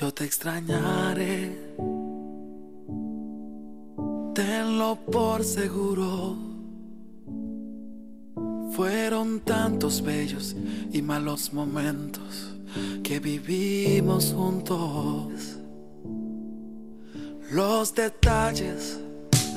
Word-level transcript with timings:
Yo 0.00 0.14
te 0.14 0.24
extrañaré. 0.24 1.74
Tenlo 4.34 4.98
por 5.12 5.44
seguro. 5.44 6.38
Fueron 8.72 9.40
tantos 9.40 10.00
bellos 10.00 10.56
y 10.90 11.02
malos 11.02 11.52
momentos 11.52 12.54
que 13.02 13.20
vivimos 13.20 14.32
juntos. 14.34 15.58
Los 17.52 17.94
detalles, 17.94 18.98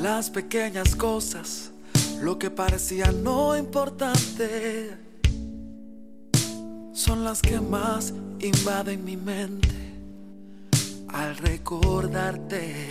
las 0.01 0.29
pequeñas 0.29 0.93
cosas, 0.93 1.71
lo 2.21 2.37
que 2.37 2.49
parecía 2.49 3.13
no 3.13 3.55
importante, 3.55 4.97
son 6.91 7.23
las 7.23 7.41
que 7.41 7.61
más 7.61 8.13
invaden 8.41 9.05
mi 9.05 9.15
mente 9.15 9.82
al 11.13 11.37
recordarte. 11.37 12.89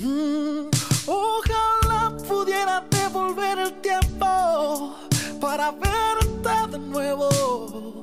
Mm, 0.00 0.68
ojalá 1.06 2.16
pudiera 2.28 2.84
devolver 2.90 3.58
el 3.58 3.80
tiempo 3.80 4.96
para 5.40 5.70
verte 5.70 6.72
de 6.72 6.78
nuevo, 6.78 8.02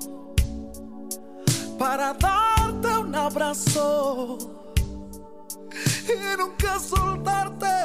para 1.78 2.14
darte 2.14 2.98
un 2.98 3.14
abrazo 3.14 4.38
y 6.08 6.38
nunca 6.38 6.80
soltarte. 6.80 7.76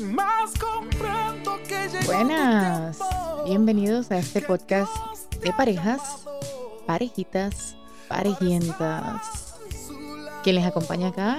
Más 0.00 0.52
comprendo 0.58 1.58
que 1.66 1.88
Buenas, 2.06 2.98
bienvenidos 3.46 4.10
a 4.10 4.18
este 4.18 4.42
podcast 4.42 4.92
de 5.42 5.52
parejas, 5.52 6.00
parejitas, 6.86 7.76
parejientas. 8.08 9.54
Quien 10.42 10.56
les 10.56 10.64
acompaña 10.64 11.08
acá, 11.08 11.38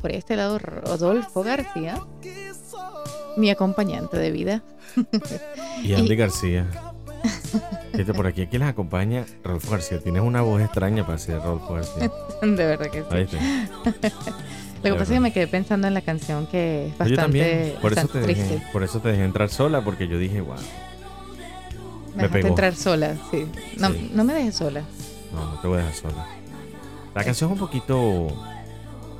por 0.00 0.10
este 0.12 0.36
lado, 0.36 0.58
Rodolfo 0.58 1.42
García, 1.42 1.98
mi 3.36 3.50
acompañante 3.50 4.16
de 4.18 4.30
vida. 4.30 4.62
Y 5.82 5.94
Andy 5.94 6.16
García. 6.16 6.66
Fíjate 7.92 8.12
por 8.14 8.26
aquí, 8.26 8.42
aquí 8.42 8.58
les 8.58 8.68
acompaña 8.68 9.24
Rodolfo 9.42 9.70
García. 9.70 9.98
Tienes 10.00 10.22
una 10.22 10.42
voz 10.42 10.60
extraña 10.60 11.06
para 11.06 11.18
ser 11.18 11.36
Rodolfo 11.40 11.74
García. 11.74 12.10
De 12.42 12.66
verdad 12.66 12.90
que 12.90 13.00
sí. 13.00 13.06
¿Oíste? 13.10 13.38
Lo 14.82 14.90
que 14.90 14.98
pasa 14.98 15.02
es 15.04 15.08
que 15.10 15.20
me 15.20 15.32
quedé 15.32 15.46
pensando 15.46 15.86
en 15.88 15.94
la 15.94 16.02
canción 16.02 16.46
que 16.46 16.88
es 16.98 17.08
Yo 17.08 17.16
también. 17.16 17.46
bastante, 17.72 17.80
Por 17.80 17.92
eso, 17.92 18.00
bastante 18.02 18.18
te 18.26 18.34
triste. 18.34 18.54
dejé, 18.54 18.72
por 18.72 18.82
eso 18.82 19.00
te 19.00 19.08
dejé 19.08 19.24
entrar 19.24 19.48
sola, 19.48 19.82
porque 19.82 20.08
yo 20.08 20.18
dije, 20.18 20.40
wow. 20.42 20.56
Me 20.56 20.60
me 22.16 22.22
dejaste 22.24 22.28
pegó. 22.38 22.48
entrar 22.48 22.74
sola, 22.74 23.16
sí. 23.30 23.46
No, 23.78 23.90
Sí. 23.90 24.10
no 24.14 24.24
me 24.24 24.34
dejes 24.34 24.54
sola. 24.56 24.82
No, 25.34 25.54
no 25.54 25.60
te 25.60 25.66
voy 25.68 25.78
a 25.78 25.84
dejar 25.84 25.94
sola. 25.94 26.26
La 27.14 27.24
canción 27.24 27.50
es 27.50 27.54
un 27.54 27.58
poquito 27.66 28.28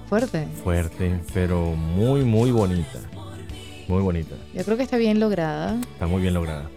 Fuerte. 0.09 0.47
fuerte, 0.63 1.21
pero 1.33 1.73
muy, 1.75 2.25
muy 2.25 2.51
bonita. 2.51 3.01
Muy 3.89 4.03
bonita. 4.03 4.35
Yo 4.55 4.65
creo 4.65 4.77
que 4.77 4.83
está 4.83 4.97
bien 4.97 5.21
lograda. 5.21 5.79
Está 5.81 6.07
muy 6.07 6.23
bien 6.23 6.35
lograda. 6.35 6.71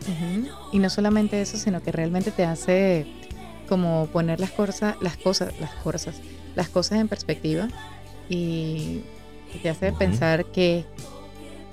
Y 0.72 0.80
no 0.80 0.90
solamente 0.90 1.42
eso, 1.42 1.58
sino 1.58 1.82
que 1.82 1.92
realmente 1.92 2.32
te 2.32 2.44
hace 2.46 3.08
como 3.70 4.08
poner 4.08 4.40
las 4.40 4.52
cosas, 4.52 4.96
las 5.02 5.18
cosas, 5.18 5.54
las 5.60 5.74
cosas, 5.76 6.22
las 6.56 6.70
cosas 6.70 7.00
en 7.00 7.08
perspectiva 7.08 7.68
y, 8.30 9.02
y 9.54 9.60
te 9.62 9.70
hace 9.70 9.92
pensar 9.94 10.46
que, 10.46 10.86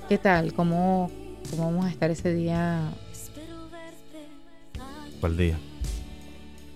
qué 0.08 0.18
tal, 0.18 0.54
cómo, 0.54 1.10
cómo 1.50 1.66
vamos 1.66 1.86
a 1.86 1.90
estar 1.90 2.10
ese 2.10 2.32
día, 2.34 2.90
¿Cuál 5.20 5.36
día? 5.36 5.56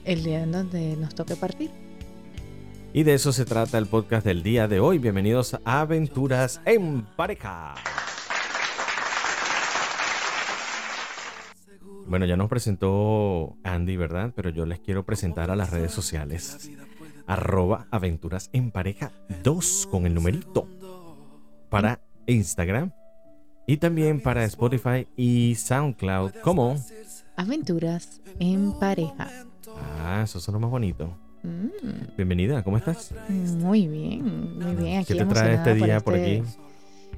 El 0.09 0.25
día 0.25 0.43
en 0.43 0.53
donde 0.53 0.97
nos 0.97 1.15
toque 1.15 1.37
partir. 1.37 1.71
Y 2.95 3.03
de 3.03 3.13
eso 3.13 3.31
se 3.31 3.45
trata 3.45 3.77
el 3.77 3.87
podcast 3.87 4.25
del 4.25 4.43
día 4.43 4.67
de 4.67 4.81
hoy. 4.81 4.99
Bienvenidos 4.99 5.53
a 5.67 5.81
Aventuras 5.83 6.63
en 6.65 7.03
Pareja. 7.15 7.75
Bueno, 12.07 12.25
ya 12.25 12.39
nos 12.39 12.49
presentó 12.49 13.59
Andy, 13.63 13.99
¿verdad? 13.99 14.33
Pero 14.35 14.49
yo 14.49 14.65
les 14.65 14.81
quiero 14.81 15.05
presentar 15.05 15.51
a 15.51 15.57
las 15.57 15.71
redes 15.71 15.93
sociales. 15.93 16.71
Arroba 17.27 17.87
Aventuras 17.91 18.49
en 18.55 18.71
Pareja 18.71 19.13
2 19.45 19.89
con 19.91 20.07
el 20.07 20.15
numerito. 20.15 20.67
Para 21.69 22.01
Instagram. 22.27 22.93
Y 23.67 23.77
también 23.77 24.23
para 24.23 24.45
Spotify 24.45 25.07
y 25.19 25.55
SoundCloud 25.55 26.33
como... 26.43 26.83
Aventuras 27.37 28.23
en 28.41 28.73
pareja. 28.73 29.29
Ah, 30.05 30.23
eso 30.25 30.53
lo 30.53 30.61
más 30.61 30.71
bonito. 30.71 31.11
Mm, 31.43 32.17
Bienvenida, 32.17 32.63
¿cómo 32.63 32.77
estás? 32.79 33.13
muy 33.29 33.87
bien, 33.87 34.59
muy 34.59 34.75
bien. 34.75 35.01
Aquí 35.01 35.13
¿Qué 35.15 35.21
te 35.21 35.27
trae 35.27 35.55
este 35.55 35.75
día 35.75 36.01
por 36.01 36.17
este- 36.17 36.41
aquí? 36.41 36.51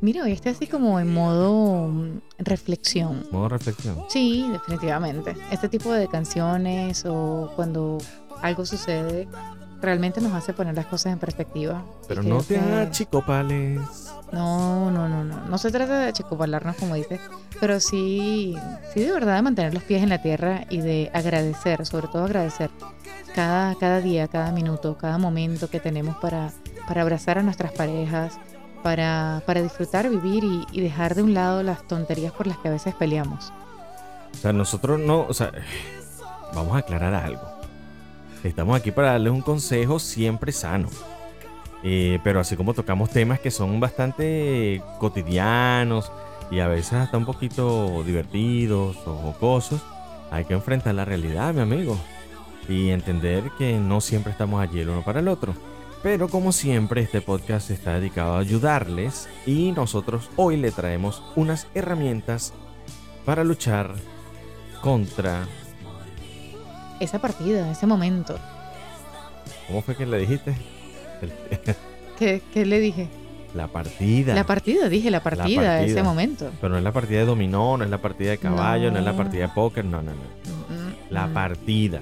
Mira, 0.03 0.22
hoy 0.25 0.32
estoy 0.32 0.53
así 0.53 0.66
como 0.66 0.99
en 0.99 1.12
modo 1.12 1.88
mm, 1.88 2.20
reflexión. 2.38 3.26
Modo 3.31 3.49
reflexión. 3.50 3.97
Sí, 4.09 4.47
definitivamente. 4.50 5.34
Este 5.50 5.69
tipo 5.69 5.93
de 5.93 6.09
canciones 6.09 7.04
o 7.06 7.53
cuando 7.56 7.99
algo 8.43 8.65
sucede 8.65 9.28
realmente 9.82 10.20
nos 10.20 10.32
hace 10.32 10.53
poner 10.53 10.75
las 10.75 10.87
cosas 10.87 11.12
en 11.12 11.19
perspectiva. 11.19 11.84
Pero 12.09 12.22
no 12.22 12.38
te 12.43 12.54
que- 12.54 12.60
achicopales. 12.60 13.81
No, 14.32 14.91
no, 14.91 15.08
no, 15.08 15.24
no. 15.24 15.46
No 15.46 15.58
se 15.58 15.70
trata 15.70 15.98
de 16.00 16.08
achicopalarnos 16.08 16.76
como 16.76 16.94
dices, 16.94 17.20
pero 17.58 17.80
sí, 17.80 18.56
sí 18.94 19.00
de 19.00 19.12
verdad 19.12 19.36
de 19.36 19.42
mantener 19.42 19.74
los 19.74 19.82
pies 19.82 20.02
en 20.02 20.08
la 20.08 20.22
tierra 20.22 20.64
y 20.70 20.80
de 20.80 21.10
agradecer, 21.12 21.84
sobre 21.84 22.08
todo 22.08 22.24
agradecer 22.24 22.70
cada, 23.34 23.74
cada 23.74 24.00
día, 24.00 24.28
cada 24.28 24.52
minuto, 24.52 24.96
cada 24.96 25.19
momento 25.19 25.69
que 25.69 25.80
tenemos 25.80 26.16
para, 26.19 26.52
para 26.86 27.02
abrazar 27.02 27.38
a 27.38 27.42
nuestras 27.42 27.72
parejas, 27.72 28.38
para, 28.82 29.42
para 29.46 29.62
disfrutar, 29.62 30.08
vivir 30.08 30.44
y, 30.44 30.66
y 30.72 30.80
dejar 30.80 31.14
de 31.14 31.22
un 31.22 31.34
lado 31.34 31.62
las 31.62 31.86
tonterías 31.86 32.32
por 32.32 32.46
las 32.46 32.58
que 32.58 32.69
a 32.69 32.72
veces 32.72 32.94
peleamos. 32.94 33.52
O 34.32 34.36
sea, 34.36 34.52
nosotros 34.52 35.00
no, 35.00 35.26
o 35.28 35.34
sea, 35.34 35.52
vamos 36.54 36.74
a 36.74 36.78
aclarar 36.78 37.14
algo. 37.14 37.42
Estamos 38.44 38.78
aquí 38.78 38.90
para 38.90 39.12
darles 39.12 39.32
un 39.32 39.42
consejo 39.42 39.98
siempre 39.98 40.52
sano. 40.52 40.88
Eh, 41.82 42.18
pero 42.22 42.41
así 42.41 42.56
como 42.56 42.74
tocamos 42.74 43.10
temas 43.10 43.41
que 43.41 43.50
son 43.50 43.80
bastante 43.80 44.82
cotidianos 44.98 46.12
y 46.50 46.60
a 46.60 46.68
veces 46.68 46.94
hasta 46.94 47.16
un 47.16 47.24
poquito 47.24 48.02
divertidos 48.04 48.96
o 49.06 49.16
jocosos, 49.16 49.82
hay 50.30 50.44
que 50.44 50.54
enfrentar 50.54 50.94
la 50.94 51.04
realidad, 51.04 51.54
mi 51.54 51.60
amigo. 51.60 51.98
Y 52.69 52.90
entender 52.90 53.50
que 53.58 53.78
no 53.78 54.00
siempre 54.00 54.32
estamos 54.32 54.60
allí 54.60 54.80
el 54.80 54.90
uno 54.90 55.02
para 55.02 55.20
el 55.20 55.28
otro. 55.28 55.54
Pero 56.02 56.28
como 56.28 56.52
siempre, 56.52 57.02
este 57.02 57.20
podcast 57.20 57.70
está 57.70 57.94
dedicado 57.94 58.34
a 58.34 58.38
ayudarles 58.38 59.28
y 59.44 59.72
nosotros 59.72 60.30
hoy 60.36 60.56
le 60.56 60.70
traemos 60.70 61.22
unas 61.36 61.66
herramientas 61.74 62.54
para 63.24 63.44
luchar 63.44 63.94
contra... 64.80 65.46
Esa 67.00 67.19
partida, 67.19 67.70
ese 67.70 67.86
momento. 67.86 68.38
¿Cómo 69.66 69.82
fue 69.82 69.96
que 69.96 70.06
le 70.06 70.19
dijiste? 70.19 70.54
¿Qué, 72.19 72.42
qué 72.53 72.66
le 72.66 72.81
dije? 72.81 73.08
la 73.54 73.66
partida. 73.66 74.32
La 74.34 74.47
partida, 74.47 74.88
dije, 74.88 75.10
la 75.10 75.22
partida, 75.25 75.78
ese 75.81 75.94
partida. 75.94 76.03
momento. 76.04 76.50
Pero 76.60 76.69
no 76.72 76.78
es 76.78 76.84
la 76.84 76.92
partida 76.92 77.19
de 77.19 77.25
dominó, 77.26 77.76
no 77.76 77.82
es 77.82 77.91
la 77.91 77.98
partida 78.00 78.31
de 78.31 78.38
caballo, 78.38 78.92
no, 78.92 78.98
es 79.00 79.04
la 79.04 79.16
partida 79.16 79.42
de 79.42 79.48
póker, 79.48 79.84
no, 79.84 80.03
no, 80.03 80.12
no. 80.12 80.19
Mm, 80.19 81.12
La 81.12 81.26
mm. 81.26 81.34
partida. 81.34 82.00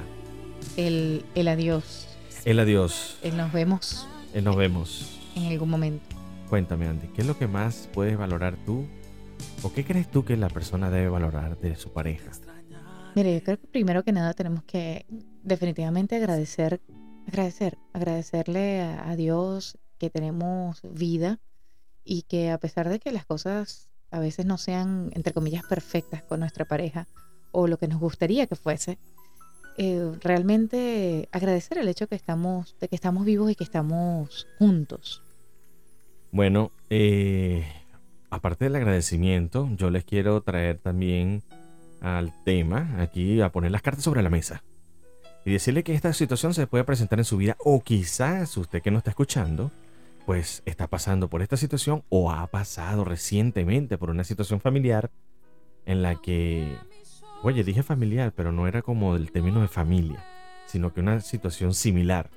El, 0.76 1.24
el 1.34 1.48
adiós. 1.48 2.06
El 2.44 2.58
adiós. 2.60 3.16
El 3.22 3.36
nos 3.38 3.50
vemos 3.52 4.06
El 4.34 4.44
nos 4.44 4.56
vemos. 4.56 5.18
en 5.36 5.46
algún 5.46 5.70
momento. 5.70 6.04
Cuéntame, 6.50 6.86
Andy, 6.86 7.08
¿qué 7.08 7.22
es 7.22 7.26
lo 7.26 7.38
que 7.38 7.46
más 7.46 7.88
puedes 7.94 8.18
valorar 8.18 8.54
tú? 8.66 8.86
¿O 9.62 9.72
qué 9.72 9.84
crees 9.84 10.10
tú 10.10 10.24
que 10.26 10.36
la 10.36 10.48
persona 10.50 10.90
debe 10.90 11.08
valorar 11.08 11.58
de 11.58 11.76
su 11.76 11.92
pareja? 11.92 12.30
Mire, 13.14 13.34
yo 13.34 13.42
creo 13.42 13.58
que 13.58 13.66
primero 13.66 14.04
que 14.04 14.12
nada 14.12 14.34
tenemos 14.34 14.62
que 14.64 15.06
definitivamente 15.42 16.14
agradecer, 16.16 16.80
agradecer, 17.28 17.78
agradecerle 17.92 18.80
a, 18.80 19.14
Dios 19.14 19.78
que 19.98 20.10
tenemos 20.10 20.80
vida 20.82 21.38
y 22.04 22.22
que 22.22 22.50
a 22.50 22.58
pesar 22.58 22.88
de 22.88 22.98
que 22.98 23.12
las 23.12 23.26
cosas 23.26 23.88
a 24.10 24.18
veces 24.18 24.46
no 24.46 24.56
sean, 24.56 25.10
entre 25.14 25.34
comillas, 25.34 25.62
perfectas 25.68 26.22
con 26.22 26.40
nuestra 26.40 26.64
pareja 26.64 27.06
o 27.52 27.66
lo 27.66 27.78
que 27.78 27.88
nos 27.88 28.00
gustaría 28.00 28.46
que 28.46 28.56
fuese, 28.56 28.98
eh, 29.76 30.12
realmente 30.20 31.28
agradecer 31.30 31.78
el 31.78 31.88
hecho 31.88 32.08
que 32.08 32.16
estamos, 32.16 32.76
de 32.80 32.88
que 32.88 32.96
estamos 32.96 33.24
vivos 33.24 33.50
y 33.50 33.54
que 33.54 33.64
estamos 33.64 34.46
juntos. 34.58 35.22
Bueno, 36.32 36.72
eh, 36.90 37.66
aparte 38.30 38.64
del 38.64 38.76
agradecimiento, 38.76 39.68
yo 39.76 39.90
les 39.90 40.04
quiero 40.04 40.40
traer 40.42 40.78
también 40.78 41.42
al 42.00 42.32
tema, 42.44 42.96
aquí 43.00 43.40
a 43.40 43.50
poner 43.50 43.70
las 43.70 43.82
cartas 43.82 44.04
sobre 44.04 44.22
la 44.22 44.30
mesa. 44.30 44.62
Y 45.44 45.52
decirle 45.52 45.82
que 45.82 45.94
esta 45.94 46.12
situación 46.12 46.52
se 46.54 46.66
puede 46.66 46.84
presentar 46.84 47.18
en 47.18 47.24
su 47.24 47.36
vida 47.36 47.56
o 47.60 47.80
quizás 47.82 48.56
usted 48.56 48.82
que 48.82 48.90
no 48.90 48.98
está 48.98 49.10
escuchando, 49.10 49.70
pues 50.26 50.62
está 50.66 50.88
pasando 50.88 51.28
por 51.28 51.40
esta 51.40 51.56
situación 51.56 52.02
o 52.10 52.30
ha 52.30 52.46
pasado 52.48 53.04
recientemente 53.04 53.96
por 53.96 54.10
una 54.10 54.24
situación 54.24 54.60
familiar 54.60 55.10
en 55.86 56.02
la 56.02 56.16
que, 56.16 56.76
oye, 57.42 57.64
dije 57.64 57.82
familiar, 57.82 58.32
pero 58.36 58.52
no 58.52 58.66
era 58.68 58.82
como 58.82 59.14
del 59.14 59.32
término 59.32 59.62
de 59.62 59.68
familia, 59.68 60.22
sino 60.66 60.92
que 60.92 61.00
una 61.00 61.20
situación 61.20 61.72
similar. 61.72 62.30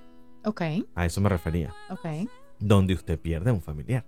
Ok, 0.46 0.62
A 0.96 1.06
eso 1.06 1.20
me 1.22 1.30
refería. 1.30 1.74
ok. 1.90 2.30
Donde 2.60 2.94
usted 2.94 3.20
pierde 3.20 3.50
a 3.50 3.54
un 3.54 3.62
familiar. 3.62 4.06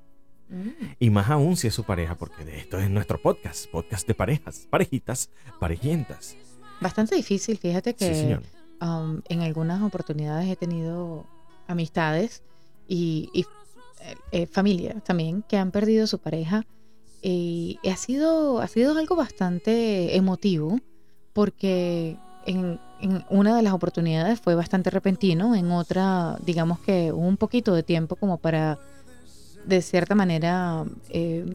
Mm, 0.50 0.69
Y 1.00 1.10
más 1.10 1.30
aún 1.30 1.57
si 1.57 1.68
es 1.68 1.74
su 1.74 1.84
pareja, 1.84 2.16
porque 2.16 2.46
de 2.46 2.57
esto 2.60 2.80
es 2.80 2.89
nuestro 2.89 3.22
podcast, 3.22 3.69
podcast 3.69 4.07
de 4.07 4.13
parejas, 4.13 4.68
parejitas, 4.69 5.30
parejientas. 5.60 6.38
Bastante 6.80 7.16
difícil, 7.16 7.57
fíjate 7.57 7.96
que 7.96 8.07
Sí, 8.07 8.16
señor. 8.22 8.44
Um, 8.84 9.22
en 9.30 9.42
algunas 9.42 9.82
oportunidades 9.82 10.50
he 10.50 10.56
tenido 10.56 11.26
amistades 11.68 12.44
y, 12.88 13.30
y, 13.34 13.42
eh, 14.02 14.16
eh, 14.32 14.48
familia 14.48 14.96
también 15.06 15.44
que 15.48 15.58
han 15.58 15.72
perdido 15.72 16.06
su 16.08 16.20
pareja 16.20 16.66
y 17.22 17.80
ha 17.90 17.96
sido, 17.96 18.60
ha 18.60 18.68
sido 18.68 18.98
algo 18.98 19.16
bastante 19.16 20.18
emotivo 20.18 20.80
porque 21.32 22.18
en, 22.46 22.80
en 23.00 23.26
una 23.30 23.56
de 23.56 23.62
las 23.62 23.74
oportunidades 23.74 24.42
fue 24.42 24.56
bastante 24.56 24.90
repentino, 24.90 25.56
en 25.56 25.72
otra 25.72 26.38
digamos 26.46 26.80
que 26.80 27.14
un 27.14 27.38
poquito 27.38 27.74
de 27.74 27.84
tiempo 27.84 28.18
como 28.18 28.38
para 28.38 28.78
de 29.66 29.82
cierta 29.82 30.16
manera 30.16 30.84
eh, 31.10 31.46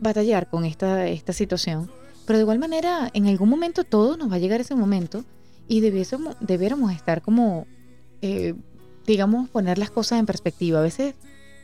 batallar 0.00 0.48
con 0.50 0.64
esta, 0.64 1.06
esta 1.08 1.32
situación. 1.32 1.90
Pero 2.26 2.38
de 2.38 2.42
igual 2.42 2.58
manera, 2.58 3.10
en 3.14 3.26
algún 3.26 3.48
momento 3.48 3.84
todos 3.84 4.18
nos 4.18 4.30
va 4.30 4.36
a 4.36 4.38
llegar 4.38 4.60
ese 4.60 4.74
momento 4.74 5.24
y 5.68 5.80
debiésemos, 5.80 6.36
debiéramos 6.40 6.92
estar 6.92 7.22
como, 7.22 7.66
eh, 8.20 8.54
digamos, 9.06 9.48
poner 9.48 9.78
las 9.78 9.90
cosas 9.90 10.18
en 10.18 10.26
perspectiva. 10.26 10.80
A 10.80 10.82
veces, 10.82 11.14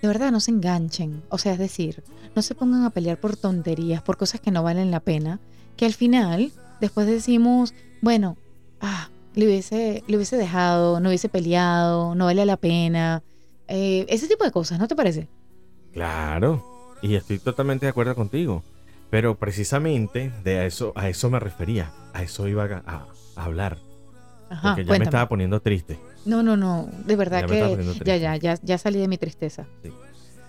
de 0.03 0.09
verdad, 0.09 0.33
no 0.33 0.41
se 0.41 0.50
enganchen. 0.50 1.23
O 1.29 1.39
sea, 1.39 1.53
es 1.53 1.59
decir, 1.59 2.03
no 2.35 2.43
se 2.43 2.55
pongan 2.55 2.85
a 2.85 2.91
pelear 2.91 3.19
por 3.21 3.37
tonterías, 3.37 4.03
por 4.03 4.17
cosas 4.17 4.41
que 4.41 4.50
no 4.50 4.62
valen 4.62 4.91
la 4.91 5.00
pena, 5.00 5.41
que 5.77 5.87
al 5.87 5.95
final, 5.95 6.53
después 6.81 7.06
decimos, 7.06 7.75
bueno, 8.00 8.37
ah, 8.81 9.11
le 9.35 9.47
hubiese, 9.47 10.03
le 10.06 10.17
hubiese 10.17 10.37
dejado, 10.37 11.00
no 11.00 11.09
hubiese 11.09 11.29
peleado, 11.29 12.15
no 12.15 12.27
vale 12.27 12.45
la 12.47 12.56
pena. 12.56 13.23
Eh, 13.69 14.06
ese 14.09 14.29
tipo 14.29 14.45
de 14.45 14.50
cosas, 14.50 14.79
¿no 14.79 14.89
te 14.89 14.97
parece? 14.97 15.29
Claro, 15.93 16.97
y 17.03 17.15
estoy 17.15 17.39
totalmente 17.39 17.87
de 17.87 17.91
acuerdo 17.91 18.15
contigo. 18.15 18.62
Pero 19.11 19.39
precisamente 19.39 20.31
de 20.45 20.67
eso, 20.67 20.93
a 20.95 21.09
eso 21.09 21.31
me 21.31 21.41
refería, 21.41 21.93
a 22.12 22.23
eso 22.23 22.47
iba 22.47 22.83
a 22.87 23.06
hablar, 23.37 23.79
Ajá, 24.50 24.75
porque 24.75 24.85
ya 24.85 24.99
me 24.99 25.05
estaba 25.05 25.29
poniendo 25.29 25.61
triste. 25.61 25.99
No, 26.25 26.43
no, 26.43 26.56
no, 26.56 26.89
de 27.06 27.17
verdad 27.17 27.41
Ya 27.41 27.47
que 27.47 27.85
ya, 28.05 28.17
ya, 28.17 28.37
ya, 28.37 28.59
ya 28.62 28.79
salí 28.79 28.99
de 28.99 29.09
mi 29.09 29.19
tristeza. 29.19 29.67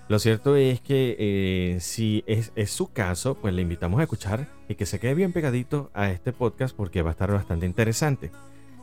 Lo 0.08 0.18
cierto 0.18 0.56
es 0.56 0.82
que 0.82 1.16
eh, 1.20 1.78
si 1.82 2.24
es, 2.26 2.52
es 2.56 2.72
su 2.72 2.92
caso, 2.92 3.36
pues 3.36 3.54
le 3.54 3.62
invitamos 3.62 4.00
a 4.00 4.04
escuchar 4.04 4.48
y 4.68 4.74
que 4.74 4.88
se 4.88 5.00
quede 5.00 5.14
bien 5.14 5.34
pegadito 5.34 5.92
a 5.94 6.10
este 6.10 6.34
podcast 6.34 6.76
porque 6.76 7.04
va 7.04 7.12
a 7.12 7.14
estar 7.14 7.32
bastante 7.32 7.68
interesante. 7.68 8.32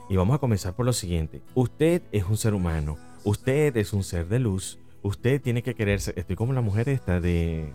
Y 0.08 0.16
vamos 0.16 0.36
a 0.36 0.38
comenzar 0.38 0.74
por 0.74 0.86
lo 0.86 0.92
siguiente. 0.92 1.42
Usted 1.54 2.02
es 2.12 2.24
un 2.24 2.36
ser 2.36 2.54
humano, 2.54 2.96
usted 3.24 3.76
es 3.76 3.92
un 3.92 4.04
ser 4.04 4.28
de 4.28 4.38
luz, 4.38 4.78
usted 5.02 5.42
tiene 5.42 5.64
que 5.64 5.74
quererse. 5.74 6.12
Estoy 6.16 6.36
como 6.36 6.52
la 6.52 6.60
mujer 6.60 6.88
esta 6.88 7.20
de 7.20 7.72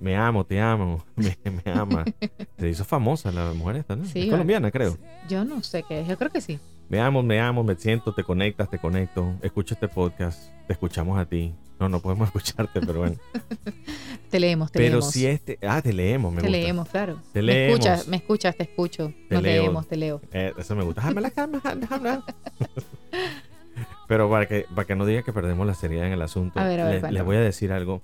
Me 0.00 0.16
amo, 0.16 0.44
te 0.44 0.60
amo, 0.60 1.04
me, 1.16 1.36
me 1.64 1.72
ama. 1.72 2.04
Se 2.58 2.68
hizo 2.68 2.84
famosa 2.84 3.30
la 3.32 3.52
mujer 3.52 3.76
esta, 3.76 3.96
¿no? 3.96 4.04
Sí, 4.04 4.22
es 4.24 4.30
colombiana, 4.30 4.70
creo. 4.70 4.96
Yo 5.28 5.44
no 5.44 5.62
sé 5.62 5.82
qué 5.88 6.00
es, 6.00 6.08
yo 6.08 6.16
creo 6.16 6.30
que 6.30 6.40
sí. 6.40 6.58
Me 6.88 7.00
amo, 7.00 7.22
me 7.22 7.40
amo, 7.40 7.64
me 7.64 7.74
siento, 7.76 8.12
te 8.14 8.22
conectas, 8.24 8.68
te 8.70 8.78
conecto, 8.78 9.34
escucho 9.42 9.74
este 9.74 9.88
podcast, 9.88 10.50
te 10.66 10.72
escuchamos 10.74 11.18
a 11.18 11.24
ti. 11.24 11.54
No, 11.80 11.88
no 11.88 11.98
podemos 12.00 12.28
escucharte, 12.28 12.80
pero 12.80 13.00
bueno. 13.00 13.16
Te 14.30 14.40
leemos, 14.40 14.72
te 14.72 14.78
pero 14.80 14.94
leemos. 14.96 15.10
si 15.12 15.26
este... 15.26 15.58
Ah, 15.62 15.80
te 15.80 15.92
leemos, 15.92 16.32
me 16.32 16.40
te 16.40 16.48
gusta. 16.48 16.58
leemos, 16.60 16.88
claro. 16.88 17.20
Te 17.32 17.38
me 17.40 17.46
leemos. 17.46 17.74
escuchas, 17.78 18.08
me 18.08 18.16
escuchas, 18.16 18.56
te 18.56 18.62
escucho. 18.64 19.12
Te 19.28 19.34
Nos 19.36 19.42
leo. 19.44 19.62
leemos, 19.62 19.86
te 19.86 19.96
leo. 19.96 20.20
Eh, 20.32 20.52
eso 20.58 20.74
me 20.74 20.82
gusta. 20.82 21.02
Déjame 21.02 21.20
la 21.20 21.30
cama. 21.30 21.62
Pero 24.08 24.28
para 24.28 24.46
que, 24.46 24.66
para 24.74 24.86
que 24.86 24.94
no 24.96 25.06
diga 25.06 25.22
que 25.22 25.32
perdemos 25.32 25.66
la 25.66 25.74
seriedad 25.74 26.06
en 26.06 26.12
el 26.14 26.22
asunto, 26.22 26.58
A 26.58 26.64
ver, 26.64 26.80
a 26.80 26.84
ver, 26.88 27.02
le- 27.04 27.12
les 27.12 27.24
voy 27.24 27.36
a 27.36 27.40
decir 27.40 27.72
algo. 27.72 28.02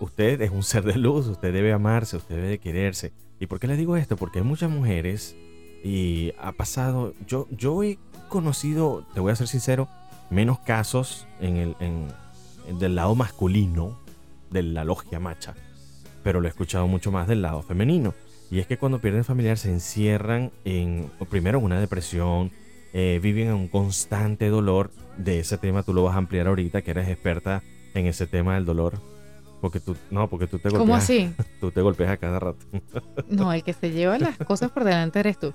Usted 0.00 0.40
es 0.42 0.50
un 0.50 0.62
ser 0.62 0.84
de 0.84 0.96
luz, 0.96 1.26
usted 1.26 1.52
debe 1.52 1.72
amarse, 1.72 2.16
usted 2.16 2.36
debe 2.36 2.58
quererse. 2.58 3.12
¿Y 3.40 3.46
por 3.46 3.60
qué 3.60 3.66
les 3.66 3.78
digo 3.78 3.96
esto? 3.96 4.16
Porque 4.16 4.38
hay 4.38 4.44
muchas 4.44 4.70
mujeres 4.70 5.36
y 5.84 6.32
ha 6.40 6.52
pasado, 6.52 7.14
yo, 7.26 7.46
yo 7.50 7.82
he 7.82 7.98
conocido, 8.28 9.04
te 9.14 9.20
voy 9.20 9.32
a 9.32 9.36
ser 9.36 9.48
sincero, 9.48 9.88
menos 10.30 10.58
casos 10.60 11.26
en 11.40 11.56
el, 11.56 11.76
en, 11.80 12.08
del 12.78 12.94
lado 12.94 13.14
masculino, 13.14 13.98
de 14.50 14.62
la 14.62 14.84
logia 14.84 15.20
macha, 15.20 15.54
pero 16.22 16.40
lo 16.40 16.46
he 16.46 16.50
escuchado 16.50 16.86
mucho 16.86 17.12
más 17.12 17.28
del 17.28 17.42
lado 17.42 17.62
femenino. 17.62 18.14
Y 18.50 18.60
es 18.60 18.66
que 18.66 18.78
cuando 18.78 18.98
pierden 18.98 19.24
familiar 19.24 19.58
se 19.58 19.70
encierran 19.70 20.52
en, 20.64 21.10
primero, 21.28 21.58
una 21.60 21.78
depresión, 21.78 22.50
eh, 22.94 23.20
viven 23.22 23.48
en 23.48 23.54
un 23.54 23.68
constante 23.68 24.48
dolor. 24.48 24.90
De 25.18 25.40
ese 25.40 25.58
tema 25.58 25.82
tú 25.82 25.92
lo 25.92 26.04
vas 26.04 26.14
a 26.14 26.18
ampliar 26.18 26.46
ahorita, 26.46 26.82
que 26.82 26.92
eres 26.92 27.08
experta 27.08 27.62
en 27.94 28.06
ese 28.06 28.26
tema 28.26 28.54
del 28.54 28.64
dolor. 28.64 29.00
Porque 29.60 29.80
tú, 29.80 29.96
no, 30.10 30.28
porque 30.28 30.46
tú 30.46 30.58
te 30.58 30.68
golpeas. 30.68 30.80
¿Cómo 30.80 30.94
así? 30.94 31.32
Tú 31.60 31.70
te 31.72 31.80
golpeas 31.80 32.10
a 32.10 32.16
cada 32.16 32.38
rato. 32.38 32.64
No, 33.28 33.52
el 33.52 33.62
que 33.64 33.72
se 33.72 33.90
lleva 33.90 34.16
las 34.18 34.36
cosas 34.38 34.70
por 34.70 34.84
delante 34.84 35.18
eres 35.20 35.38
tú. 35.38 35.52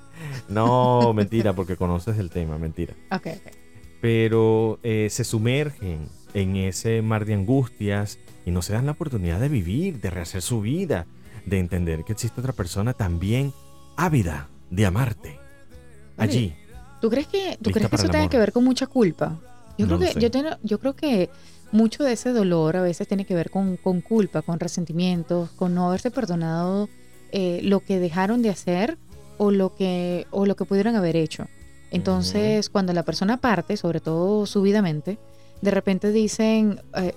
No, 0.50 1.13
mentira, 1.13 1.53
porque 1.53 1.75
conoces 1.77 2.17
el 2.19 2.29
tema, 2.29 2.57
mentira. 2.57 2.94
Ok, 3.11 3.27
ok. 3.27 3.53
Pero 4.01 4.79
eh, 4.83 5.07
se 5.09 5.23
sumergen 5.23 6.07
en 6.33 6.55
ese 6.57 7.01
mar 7.01 7.25
de 7.25 7.33
angustias 7.35 8.19
y 8.45 8.51
no 8.51 8.61
se 8.61 8.73
dan 8.73 8.85
la 8.85 8.91
oportunidad 8.91 9.39
de 9.39 9.47
vivir, 9.50 10.01
de 10.01 10.09
rehacer 10.09 10.41
su 10.41 10.59
vida, 10.61 11.05
de 11.45 11.59
entender 11.59 12.03
que 12.03 12.11
existe 12.11 12.39
otra 12.41 12.51
persona 12.53 12.94
también 12.94 13.53
ávida 13.95 14.50
de 14.69 14.85
amarte. 14.85 15.39
Allí. 16.17 16.53
¿Tú 17.01 17.09
crees 17.09 17.27
que, 17.27 17.57
tú 17.61 17.71
crees 17.71 17.89
que 17.89 17.95
eso 17.95 18.09
amor. 18.13 18.29
que 18.29 18.38
ver 18.38 18.51
con 18.51 18.63
mucha 18.63 18.88
culpa? 18.88 19.39
Yo 19.77 19.88
No 19.88 19.97
creo 19.97 20.00
que 20.09 20.13
sé. 20.13 20.19
yo, 20.21 20.29
tengo- 20.31 20.57
yo 20.63 20.79
creo 20.79 20.95
que 20.95 21.29
mucho 21.73 22.03
de 22.05 22.13
ese 22.13 22.29
dolor 22.31 22.77
a 22.77 22.81
veces 22.81 23.07
tiene 23.07 23.25
que 23.25 23.35
ver 23.35 23.49
con, 23.49 23.75
con 23.77 23.99
culpa, 23.99 24.41
con 24.41 24.59
resentimientos, 24.59 25.49
con 25.51 25.73
no 25.75 25.87
haberse 25.89 26.09
perdonado 26.11 26.87
eh, 27.33 27.59
lo 27.63 27.81
que 27.81 27.99
dejaron 27.99 28.41
de 28.41 28.49
hacer 28.49 28.97
o 29.37 29.51
lo 29.51 29.75
que 29.75 30.25
o 30.31 30.45
lo 30.45 30.55
que 30.55 30.63
pudieron 30.65 30.95
haber 30.95 31.15
hecho. 31.17 31.47
Entonces, 31.91 32.69
cuando 32.69 32.93
la 32.93 33.03
persona 33.03 33.37
parte, 33.37 33.75
sobre 33.77 33.99
todo 33.99 34.45
súbitamente, 34.45 35.17
de 35.61 35.71
repente 35.71 36.11
dicen, 36.11 36.79
eh, 36.95 37.13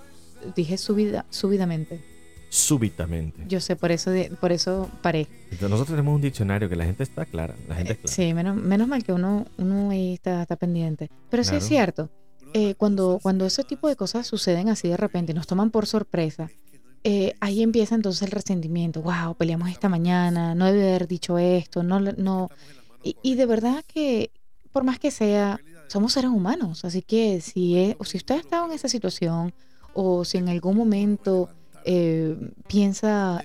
dije 0.54 0.76
súbita- 0.76 1.24
súbitamente. 1.30 2.00
Súbitamente. 2.48 3.42
Yo 3.48 3.60
sé, 3.60 3.76
por 3.76 3.90
eso 3.92 4.10
de- 4.10 4.30
por 4.40 4.52
eso 4.52 4.88
paré. 5.02 5.26
Entonces, 5.44 5.68
nosotros 5.70 5.88
tenemos 5.96 6.14
un 6.14 6.20
diccionario 6.22 6.68
que 6.68 6.76
la 6.76 6.84
gente 6.84 7.02
está 7.02 7.24
clara. 7.26 7.54
La 7.68 7.74
gente 7.74 7.92
es 7.94 7.98
clara. 7.98 8.14
Sí, 8.14 8.32
menos, 8.34 8.56
menos 8.56 8.88
mal 8.88 9.02
que 9.04 9.12
uno, 9.12 9.46
uno 9.58 9.90
ahí 9.90 10.14
está, 10.14 10.42
está 10.42 10.56
pendiente. 10.56 11.10
Pero 11.30 11.42
sí 11.44 11.56
es 11.56 11.64
Claro. 11.64 11.66
cierto, 11.68 12.10
eh, 12.58 12.74
cuando, 12.80 13.18
cuando 13.22 13.44
ese 13.46 13.64
tipo 13.64 13.86
de 13.88 13.96
cosas 13.96 14.26
suceden 14.26 14.68
así 14.68 14.88
de 14.88 14.96
repente 14.96 15.34
nos 15.34 15.46
toman 15.46 15.70
por 15.70 15.84
sorpresa, 15.86 16.44
eh, 17.04 17.34
ahí 17.40 17.62
empieza 17.62 17.94
entonces 17.94 18.22
el 18.22 18.30
resentimiento. 18.32 19.02
Wow, 19.02 19.34
peleamos 19.36 19.68
esta 19.70 19.88
mañana, 19.88 20.54
no 20.54 20.64
debe 20.66 20.88
haber 20.88 21.06
dicho 21.06 21.38
esto, 21.38 21.82
no, 21.82 22.00
no. 22.00 22.48
Y, 23.02 23.16
y 23.22 23.34
de 23.34 23.46
verdad 23.46 23.84
que, 23.86 24.30
por 24.72 24.82
más 24.84 24.98
que 24.98 25.10
sea, 25.10 25.60
somos 25.88 26.12
seres 26.14 26.30
humanos. 26.30 26.84
Así 26.84 27.02
que 27.02 27.40
si, 27.40 27.78
es- 27.78 27.96
o 27.98 28.04
si 28.04 28.16
usted 28.16 28.34
ha 28.36 28.38
estado 28.38 28.66
en 28.66 28.72
esa 28.72 28.88
situación 28.88 29.52
o 29.94 30.24
si 30.24 30.38
en 30.38 30.48
algún 30.48 30.76
momento 30.76 31.48
eh, 31.84 32.36
piensa 32.66 33.42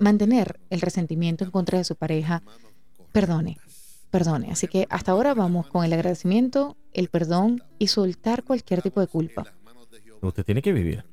mantener 0.00 0.58
el 0.70 0.80
resentimiento 0.80 1.44
en 1.44 1.50
contra 1.50 1.78
de 1.78 1.84
su 1.84 1.94
pareja, 1.94 2.42
perdone, 3.12 3.58
perdone. 4.10 4.50
Así 4.50 4.66
que 4.68 4.86
hasta 4.90 5.12
ahora 5.12 5.34
vamos 5.34 5.66
con 5.68 5.84
el 5.84 5.92
agradecimiento, 5.92 6.76
el 6.92 7.08
perdón 7.08 7.62
y 7.78 7.88
soltar 7.88 8.44
cualquier 8.44 8.82
tipo 8.82 9.00
de 9.00 9.06
culpa. 9.06 9.44
Usted 10.22 10.44
tiene 10.44 10.62
que 10.62 10.72
vivir. 10.72 11.04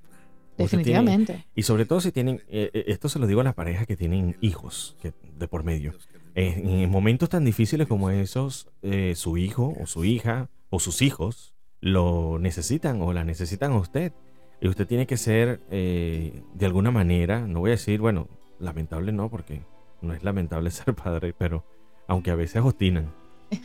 Tiene- 0.56 0.70
Definitivamente. 0.70 1.48
y 1.56 1.64
sobre 1.64 1.86
todo 1.86 2.00
si 2.00 2.12
tienen, 2.12 2.42
eh, 2.48 2.70
eh, 2.74 2.84
esto 2.88 3.10
se 3.10 3.18
lo 3.20 3.26
digo 3.28 3.42
a 3.42 3.44
las 3.44 3.56
parejas 3.56 3.88
que 3.88 3.98
tienen 3.98 4.38
hijos 4.42 4.96
que, 5.02 5.12
de 5.38 5.48
por 5.48 5.64
medio. 5.64 5.94
En, 6.36 6.68
en 6.70 6.90
momentos 6.90 7.30
tan 7.30 7.44
difíciles 7.44 7.88
como 7.88 8.10
esos, 8.12 8.68
eh, 8.84 9.14
su 9.16 9.38
hijo 9.38 9.74
o 9.82 9.86
su 9.88 10.06
hija 10.06 10.50
o 10.70 10.80
sus 10.80 11.02
hijos 11.02 11.54
lo 11.80 12.38
necesitan 12.40 13.02
o 13.02 13.14
la 13.14 13.24
necesitan 13.24 13.72
a 13.74 13.78
usted. 13.78 14.14
Y 14.62 14.68
usted 14.68 14.88
tiene 14.88 15.06
que 15.08 15.18
ser, 15.18 15.60
eh, 15.72 16.44
de 16.54 16.66
alguna 16.66 16.92
manera, 16.92 17.48
no 17.48 17.60
voy 17.60 17.72
a 17.72 17.74
decir, 17.74 18.00
bueno, 18.00 18.28
lamentable 18.60 19.12
no, 19.12 19.30
porque 19.30 19.64
no 20.02 20.14
es 20.14 20.24
lamentable 20.24 20.70
ser 20.72 20.94
padre, 20.94 21.34
pero 21.38 21.66
aunque 22.08 22.32
a 22.32 22.36
veces 22.36 22.62
obstinan. 22.64 23.08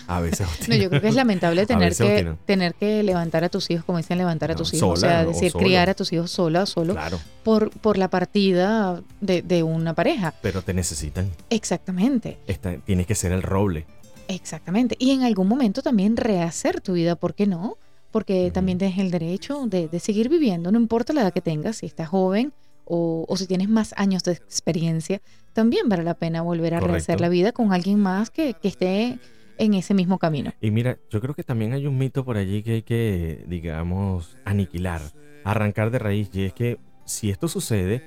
A 0.06 0.20
veces 0.20 0.40
No, 0.46 0.46
obstinan. 0.48 0.80
yo 0.80 0.88
creo 0.90 1.00
que 1.00 1.08
es 1.08 1.14
lamentable 1.14 1.64
tener 1.64 1.94
que, 1.96 2.02
obstinan. 2.04 2.38
tener 2.44 2.74
que 2.74 3.02
levantar 3.02 3.42
a 3.44 3.48
tus 3.48 3.70
hijos, 3.70 3.84
como 3.86 3.96
dicen 3.98 4.18
levantar 4.18 4.50
a 4.50 4.54
No, 4.54 4.58
tus 4.58 4.74
hijos, 4.74 4.90
o 4.98 5.00
sea, 5.00 5.24
decir, 5.24 5.52
criar 5.52 5.88
a 5.88 5.94
tus 5.94 6.12
hijos 6.12 6.30
sola 6.30 6.64
o 6.64 6.66
solo 6.66 6.92
Claro, 6.92 7.18
por, 7.42 7.70
por 7.70 7.96
la 7.96 8.08
partida 8.08 9.02
de, 9.22 9.40
de 9.42 9.62
una 9.62 9.94
pareja. 9.94 10.34
pero 10.42 10.60
te 10.62 10.74
necesitan. 10.74 11.30
Exactamente, 11.48 12.36
tienes 12.84 13.06
que 13.06 13.14
ser 13.14 13.32
el 13.32 13.42
roble. 13.42 13.86
exactamente. 14.28 14.94
Y 14.98 15.12
en 15.12 15.22
algún 15.22 15.48
momento 15.48 15.80
también 15.82 16.16
rehacer 16.16 16.80
tu 16.82 16.92
vida, 16.92 17.14
¿por 17.16 17.34
qué 17.34 17.46
no? 17.46 17.76
Porque 18.10 18.50
también 18.50 18.78
tienes 18.78 18.98
el 18.98 19.10
derecho 19.10 19.66
de, 19.66 19.88
de 19.88 20.00
seguir 20.00 20.28
viviendo, 20.28 20.70
no 20.72 20.78
importa 20.78 21.12
la 21.12 21.22
edad 21.22 21.32
que 21.32 21.40
tengas, 21.40 21.76
si 21.78 21.86
estás 21.86 22.08
joven 22.08 22.52
o, 22.88 23.24
o 23.28 23.36
si 23.36 23.46
tienes 23.46 23.68
más 23.68 23.94
años 23.96 24.24
de 24.24 24.32
experiencia, 24.32 25.20
también 25.52 25.88
vale 25.88 26.02
la 26.02 26.14
pena 26.14 26.42
volver 26.42 26.74
a 26.74 26.80
rehacer 26.80 27.16
Correcto. 27.16 27.22
la 27.22 27.28
vida 27.28 27.52
con 27.52 27.72
alguien 27.72 28.00
más 28.00 28.30
que, 28.30 28.54
que 28.54 28.68
esté 28.68 29.18
en 29.58 29.74
ese 29.74 29.92
mismo 29.94 30.18
camino. 30.18 30.52
Y 30.60 30.70
mira, 30.70 30.98
yo 31.10 31.20
creo 31.20 31.34
que 31.34 31.42
también 31.42 31.72
hay 31.72 31.86
un 31.86 31.98
mito 31.98 32.24
por 32.24 32.36
allí 32.36 32.62
que 32.62 32.72
hay 32.74 32.82
que, 32.82 33.44
digamos, 33.48 34.36
aniquilar, 34.44 35.00
arrancar 35.44 35.90
de 35.90 35.98
raíz. 35.98 36.30
Y 36.32 36.44
es 36.44 36.52
que 36.52 36.78
si 37.04 37.30
esto 37.30 37.48
sucede, 37.48 38.02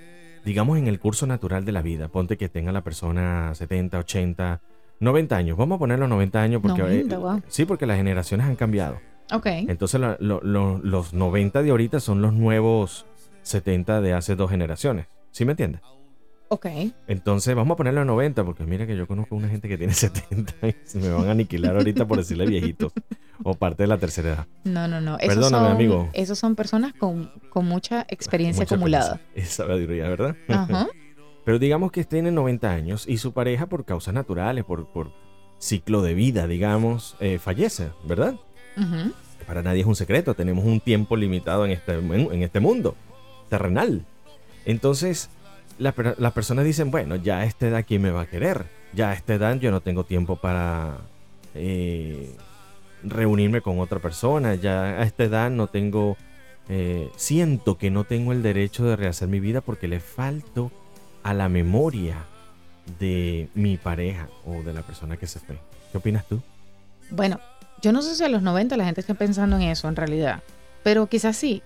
digamos, 0.45 0.77
en 0.77 0.87
el 0.87 0.99
curso 0.99 1.27
natural 1.27 1.65
de 1.65 1.71
la 1.73 1.81
vida, 1.81 2.07
ponte 2.07 2.37
que 2.37 2.49
tenga 2.49 2.71
la 2.71 2.83
persona 2.83 3.53
70, 3.53 3.99
80, 3.99 4.61
90 5.01 5.35
años. 5.35 5.57
Vamos 5.57 5.75
a 5.75 5.79
ponerlo 5.79 6.07
90 6.07 6.41
años 6.41 6.61
porque... 6.61 6.81
90, 6.81 7.17
wow. 7.17 7.41
Sí, 7.47 7.65
porque 7.65 7.85
las 7.85 7.97
generaciones 7.97 8.45
han 8.47 8.55
cambiado. 8.55 8.99
Ok. 9.33 9.45
Entonces 9.47 9.99
la- 9.99 10.17
lo- 10.19 10.41
lo- 10.41 10.79
los 10.79 11.13
90 11.13 11.63
de 11.63 11.71
ahorita 11.71 11.99
son 11.99 12.21
los 12.21 12.33
nuevos 12.33 13.05
70 13.43 14.01
de 14.01 14.13
hace 14.13 14.35
dos 14.35 14.49
generaciones. 14.49 15.07
¿Sí 15.31 15.45
me 15.45 15.51
entiendes? 15.51 15.81
Ok. 16.49 16.65
Entonces 17.07 17.55
vamos 17.55 17.75
a 17.75 17.77
ponerlo 17.77 18.01
a 18.01 18.05
90 18.05 18.43
porque 18.43 18.65
mira 18.65 18.85
que 18.85 18.97
yo 18.97 19.07
conozco 19.07 19.35
una 19.37 19.47
gente 19.47 19.69
que 19.69 19.77
tiene 19.77 19.93
70 19.95 20.67
y 20.67 20.75
se 20.83 20.99
me 20.99 21.09
van 21.09 21.27
a 21.29 21.31
aniquilar 21.31 21.77
ahorita 21.77 22.05
por 22.05 22.17
decirle 22.17 22.45
viejitos 22.45 22.91
o 23.43 23.53
parte 23.53 23.83
de 23.83 23.87
la 23.87 23.97
tercera 23.97 24.33
edad. 24.33 24.47
No, 24.65 24.87
no, 24.87 24.99
no. 24.99 25.17
Esos 25.17 25.35
Perdóname, 25.35 25.65
son, 25.67 25.75
amigo. 25.75 26.09
Esos 26.13 26.37
son 26.37 26.55
personas 26.55 26.93
con, 26.93 27.31
con 27.49 27.65
mucha 27.65 28.05
experiencia 28.09 28.63
Mucha 28.63 28.75
acumulada. 28.75 29.15
experiencia. 29.15 29.43
Es 29.43 29.49
sabiduría, 29.55 30.09
¿verdad? 30.09 30.35
Ajá. 30.49 30.87
Pero 31.45 31.57
digamos 31.57 31.91
que 31.91 32.03
tiene 32.03 32.31
90 32.31 32.69
años 32.69 33.07
y 33.07 33.17
su 33.17 33.31
pareja 33.31 33.67
por 33.67 33.85
causas 33.85 34.13
naturales, 34.13 34.63
por, 34.65 34.91
por 34.91 35.11
ciclo 35.57 36.01
de 36.01 36.13
vida, 36.13 36.47
digamos, 36.47 37.15
eh, 37.21 37.39
fallece, 37.39 37.91
¿verdad? 38.03 38.35
Ujú. 38.77 39.13
Para 39.47 39.63
nadie 39.63 39.81
es 39.81 39.87
un 39.87 39.95
secreto, 39.95 40.33
tenemos 40.33 40.65
un 40.65 40.81
tiempo 40.81 41.15
limitado 41.15 41.65
en 41.65 41.71
este, 41.71 41.93
en 41.93 42.43
este 42.43 42.59
mundo 42.59 42.95
terrenal. 43.51 44.05
Entonces, 44.65 45.29
la 45.77 45.93
las 46.17 46.31
personas 46.31 46.63
dicen, 46.63 46.89
bueno, 46.89 47.17
ya 47.17 47.39
a 47.39 47.45
esta 47.45 47.67
edad, 47.67 47.83
¿quién 47.85 48.01
me 48.01 48.11
va 48.11 48.21
a 48.21 48.25
querer? 48.27 48.65
Ya 48.93 49.09
a 49.09 49.13
esta 49.13 49.33
edad 49.33 49.59
yo 49.59 49.71
no 49.71 49.81
tengo 49.81 50.05
tiempo 50.05 50.37
para 50.37 50.97
eh, 51.53 52.33
reunirme 53.03 53.61
con 53.61 53.79
otra 53.79 53.99
persona, 53.99 54.55
ya 54.55 54.83
a 54.83 55.03
esta 55.03 55.25
edad 55.25 55.51
no 55.51 55.67
tengo, 55.67 56.15
eh, 56.69 57.09
siento 57.17 57.77
que 57.77 57.91
no 57.91 58.05
tengo 58.05 58.31
el 58.31 58.41
derecho 58.41 58.85
de 58.85 58.95
rehacer 58.95 59.27
mi 59.27 59.41
vida 59.41 59.59
porque 59.59 59.89
le 59.89 59.99
falto 59.99 60.71
a 61.23 61.33
la 61.33 61.49
memoria 61.49 62.25
de 62.99 63.49
mi 63.53 63.77
pareja 63.77 64.29
o 64.45 64.63
de 64.63 64.73
la 64.73 64.81
persona 64.81 65.17
que 65.17 65.27
se 65.27 65.39
fue. 65.39 65.57
¿Qué 65.91 65.97
opinas 65.97 66.25
tú? 66.25 66.41
Bueno, 67.09 67.39
yo 67.81 67.91
no 67.91 68.01
sé 68.01 68.15
si 68.15 68.23
a 68.23 68.29
los 68.29 68.43
90 68.43 68.77
la 68.77 68.85
gente 68.85 69.01
está 69.01 69.15
pensando 69.15 69.57
en 69.57 69.63
eso 69.63 69.89
en 69.89 69.97
realidad, 69.97 70.41
pero 70.83 71.07
quizás 71.07 71.35
sí. 71.35 71.61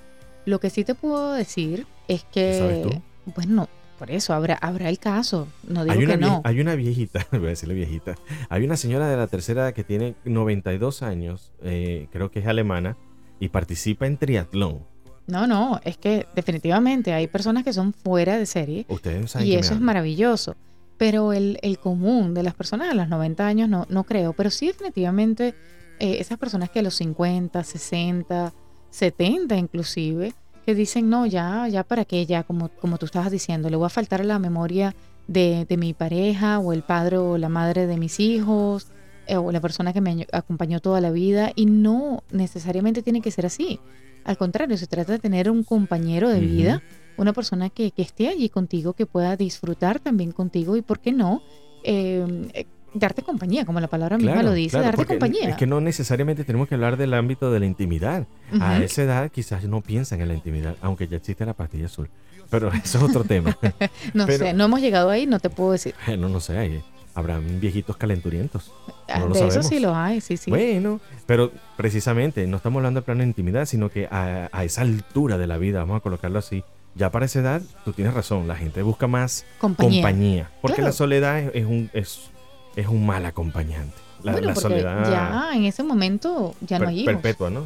Lo 0.46 0.60
que 0.60 0.70
sí 0.70 0.84
te 0.84 0.96
puedo 0.96 1.34
decir 1.34 1.86
es 2.08 2.26
¿Qué 2.32 2.58
sabes 2.60 2.86
que, 2.88 2.96
tú? 2.96 3.02
bueno, 3.36 3.68
por 3.98 4.12
eso 4.12 4.34
habrá, 4.34 4.56
habrá 4.56 4.90
el 4.90 5.00
caso. 5.00 5.48
No 5.68 5.84
digo 5.84 5.94
Hay 5.94 6.04
una, 6.04 6.14
que 6.14 6.20
no. 6.20 6.42
hay 6.44 6.60
una 6.60 6.76
viejita, 6.76 7.26
voy 7.32 7.46
a 7.46 7.50
decirle 7.50 7.74
viejita, 7.74 8.16
hay 8.50 8.64
una 8.64 8.78
señora 8.78 9.08
de 9.10 9.18
la 9.18 9.28
tercera 9.28 9.64
edad 9.64 9.74
que 9.74 9.84
tiene 9.84 10.16
92 10.26 11.02
años, 11.02 11.52
eh, 11.64 12.08
creo 12.12 12.32
que 12.32 12.40
es 12.40 12.48
alemana, 12.48 12.98
y 13.40 13.50
participa 13.50 14.06
en 14.08 14.18
triatlón. 14.18 14.80
No, 15.28 15.48
no, 15.48 15.80
es 15.84 15.98
que 15.98 16.28
definitivamente 16.36 17.12
hay 17.14 17.28
personas 17.28 17.64
que 17.64 17.74
son 17.74 17.94
fuera 17.94 18.38
de 18.38 18.46
serie 18.46 18.86
Ustedes 18.90 19.32
saben 19.32 19.48
y 19.48 19.52
que 19.52 19.60
eso 19.60 19.74
es 19.74 19.82
maravilloso. 19.82 20.56
Pero 20.98 21.34
el, 21.34 21.58
el 21.62 21.80
común 21.80 22.34
de 22.34 22.44
las 22.44 22.54
personas 22.54 22.92
a 22.92 22.94
los 22.94 23.10
90 23.10 23.46
años 23.46 23.68
no, 23.68 23.86
no 23.90 24.04
creo, 24.04 24.34
pero 24.34 24.50
sí 24.50 24.68
definitivamente 24.68 25.56
eh, 26.00 26.18
esas 26.20 26.38
personas 26.38 26.70
que 26.70 26.80
a 26.80 26.84
los 26.84 26.96
50, 26.96 27.64
60, 27.64 28.54
70 28.96 29.58
inclusive, 29.58 30.34
que 30.66 30.74
dicen, 30.74 31.10
no, 31.10 31.26
ya, 31.26 31.68
ya 31.68 31.84
para 31.84 32.06
qué, 32.06 32.26
ya 32.26 32.44
como, 32.44 32.70
como 32.70 32.98
tú 32.98 33.06
estabas 33.06 33.32
diciendo, 33.32 33.70
le 33.70 33.76
voy 33.76 33.86
a 33.86 33.90
faltar 33.90 34.22
a 34.22 34.24
la 34.24 34.40
memoria 34.40 34.96
de, 35.28 35.66
de 35.68 35.78
mi 35.78 35.94
pareja 35.94 36.60
o 36.60 36.74
el 36.74 36.82
padre 36.82 37.18
o 37.18 37.38
la 37.38 37.50
madre 37.50 37.88
de 37.88 37.98
mis 37.98 38.20
hijos 38.20 38.88
eh, 39.28 39.38
o 39.38 39.52
la 39.52 39.60
persona 39.60 39.92
que 39.92 40.02
me 40.02 40.26
acompañó 40.32 40.80
toda 40.80 41.02
la 41.02 41.12
vida 41.12 41.52
y 41.56 41.66
no 41.66 42.24
necesariamente 42.32 43.02
tiene 43.02 43.22
que 43.22 43.32
ser 43.32 43.46
así. 43.46 43.80
Al 44.24 44.38
contrario, 44.38 44.78
se 44.78 44.88
trata 44.88 45.14
de 45.14 45.20
tener 45.20 45.52
un 45.52 45.64
compañero 45.64 46.30
de 46.30 46.40
vida, 46.40 46.82
una 47.18 47.34
persona 47.34 47.70
que, 47.70 47.92
que 47.92 48.02
esté 48.02 48.28
allí 48.28 48.50
contigo, 48.50 48.94
que 48.94 49.06
pueda 49.06 49.36
disfrutar 49.36 50.00
también 50.00 50.32
contigo 50.32 50.76
y, 50.78 50.82
¿por 50.82 51.00
qué 51.00 51.12
no? 51.12 51.44
Eh, 51.84 52.26
eh, 52.54 52.66
darte 52.96 53.22
compañía, 53.22 53.66
como 53.66 53.80
la 53.80 53.88
palabra 53.88 54.18
misma 54.18 54.34
Claro, 54.34 54.48
lo 54.50 54.54
dice, 54.54 54.72
claro, 54.72 54.86
darte 54.86 55.06
compañía. 55.06 55.50
Es 55.50 55.56
que 55.58 55.68
no 55.68 55.80
necesariamente 55.82 56.44
tenemos 56.44 56.68
que 56.68 56.76
hablar 56.76 56.98
del 56.98 57.14
ámbito 57.14 57.52
de 57.52 57.60
la 57.60 57.66
intimidad. 57.68 58.26
A 58.60 58.80
esa 58.80 59.04
edad 59.04 59.30
quizás 59.32 59.64
no 59.66 59.82
piensan 59.82 60.22
en 60.22 60.30
la 60.30 60.34
intimidad, 60.34 60.76
aunque 60.82 61.08
ya 61.08 61.18
existe 61.18 61.46
la 61.46 61.54
pastilla 61.54 61.86
azul. 61.86 62.10
Pero 62.50 62.72
eso 62.84 62.98
es 62.98 63.04
otro 63.04 63.24
tema. 63.24 63.58
No 64.14 64.26
pero- 64.26 64.46
sé, 64.46 64.54
no 64.54 64.66
hemos 64.66 64.82
llegado 64.82 65.10
ahí, 65.10 65.26
no 65.28 65.40
te 65.40 65.50
puedo 65.50 65.72
decir. 65.74 65.94
no, 66.18 66.30
no 66.30 66.40
sé, 66.40 66.58
hay- 66.58 66.84
habrán 67.14 67.60
viejitos 67.62 67.96
calenturientos. 67.96 68.74
Ah, 69.08 69.20
lo 69.20 69.28
de 69.28 69.32
eso 69.40 69.48
sabemos. 69.48 69.68
sí 69.68 69.80
lo 69.80 69.96
hay, 69.96 70.20
sí, 70.20 70.36
sí. 70.38 70.50
Bueno, 70.50 71.00
pero 71.26 71.52
precisamente 71.78 72.46
no 72.48 72.58
estamos 72.58 72.80
hablando 72.80 73.00
de 73.02 73.06
plano 73.06 73.22
de 73.22 73.28
intimidad, 73.28 73.66
sino 73.66 73.90
que 73.90 74.08
a, 74.12 74.50
a 74.52 74.64
esa 74.66 74.82
altura 74.82 75.38
de 75.38 75.48
la 75.48 75.58
vida, 75.58 75.80
vamos 75.80 75.98
a 75.98 76.00
colocarlo 76.02 76.40
así, 76.40 76.64
ya 76.94 77.12
para 77.12 77.26
esa 77.26 77.40
edad, 77.40 77.62
tú 77.86 77.94
tienes 77.94 78.14
razón, 78.14 78.48
la 78.48 78.56
gente 78.56 78.82
busca 78.82 79.08
más 79.08 79.46
compañía. 79.60 80.02
compañía, 80.02 80.52
porque 80.62 80.76
Claro. 80.76 80.90
la 80.90 80.92
soledad 80.94 81.40
es, 81.40 81.52
es 81.54 81.66
un, 81.66 81.90
es, 81.94 82.32
es 82.76 82.88
un 82.88 83.06
mal 83.06 83.26
acompañante. 83.26 83.96
La, 84.24 84.32
bueno, 84.34 84.48
la 84.48 84.54
porque 84.54 84.70
soledad 84.70 85.12
ya 85.12 85.56
en 85.56 85.66
ese 85.66 85.84
momento 85.84 86.56
ya 86.62 86.80
no 86.80 86.88
hay 86.90 87.02
hijos. 87.02 87.14
perpetua, 87.14 87.50
¿no? 87.50 87.66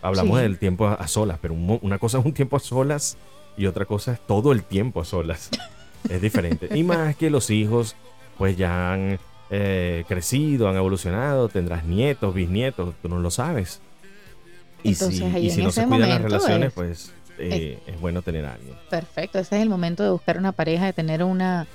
Hablamos 0.00 0.38
Sí. 0.38 0.42
del 0.42 0.58
tiempo 0.58 0.86
a, 0.86 0.94
a 0.94 1.08
solas, 1.08 1.38
pero 1.40 1.54
un 1.54 1.78
una 1.82 1.98
cosa 1.98 2.18
es 2.18 2.24
un 2.24 2.32
tiempo 2.32 2.56
a 2.56 2.60
solas 2.60 3.16
y 3.56 3.66
otra 3.66 3.84
cosa 3.84 4.12
es 4.12 4.20
todo 4.26 4.52
el 4.52 4.62
tiempo 4.62 5.00
a 5.00 5.04
solas. 5.04 5.50
es 6.08 6.20
diferente. 6.22 6.68
Y 6.76 6.82
más 6.84 7.16
que 7.16 7.28
los 7.30 7.50
hijos, 7.50 7.94
pues 8.38 8.56
ya 8.56 8.92
han 8.92 9.18
eh, 9.50 10.04
crecido, 10.08 10.68
han 10.68 10.76
evolucionado, 10.76 11.48
tendrás 11.48 11.84
nietos, 11.84 12.32
bisnietos, 12.34 12.94
tú 13.02 13.08
no 13.08 13.18
lo 13.18 13.30
sabes. 13.30 13.80
Y 14.84 14.90
Entonces, 14.92 15.18
si, 15.18 15.24
ahí 15.24 15.46
y 15.46 15.50
si 15.50 15.58
en 15.60 15.66
no 15.66 15.72
se 15.72 15.84
cuidan 15.86 16.08
las 16.08 16.22
relaciones, 16.22 16.68
es- 16.68 16.72
pues 16.74 17.12
eh, 17.38 17.78
es 17.86 18.00
bueno 18.00 18.22
tener 18.22 18.46
a 18.46 18.54
alguien. 18.54 18.76
Perfecto, 18.90 19.38
ese 19.40 19.56
es 19.56 19.62
el 19.62 19.68
momento 19.68 20.02
de 20.04 20.10
buscar 20.10 20.38
una 20.38 20.52
pareja, 20.52 20.86
de 20.86 20.92
tener 20.92 21.22
una 21.24 21.66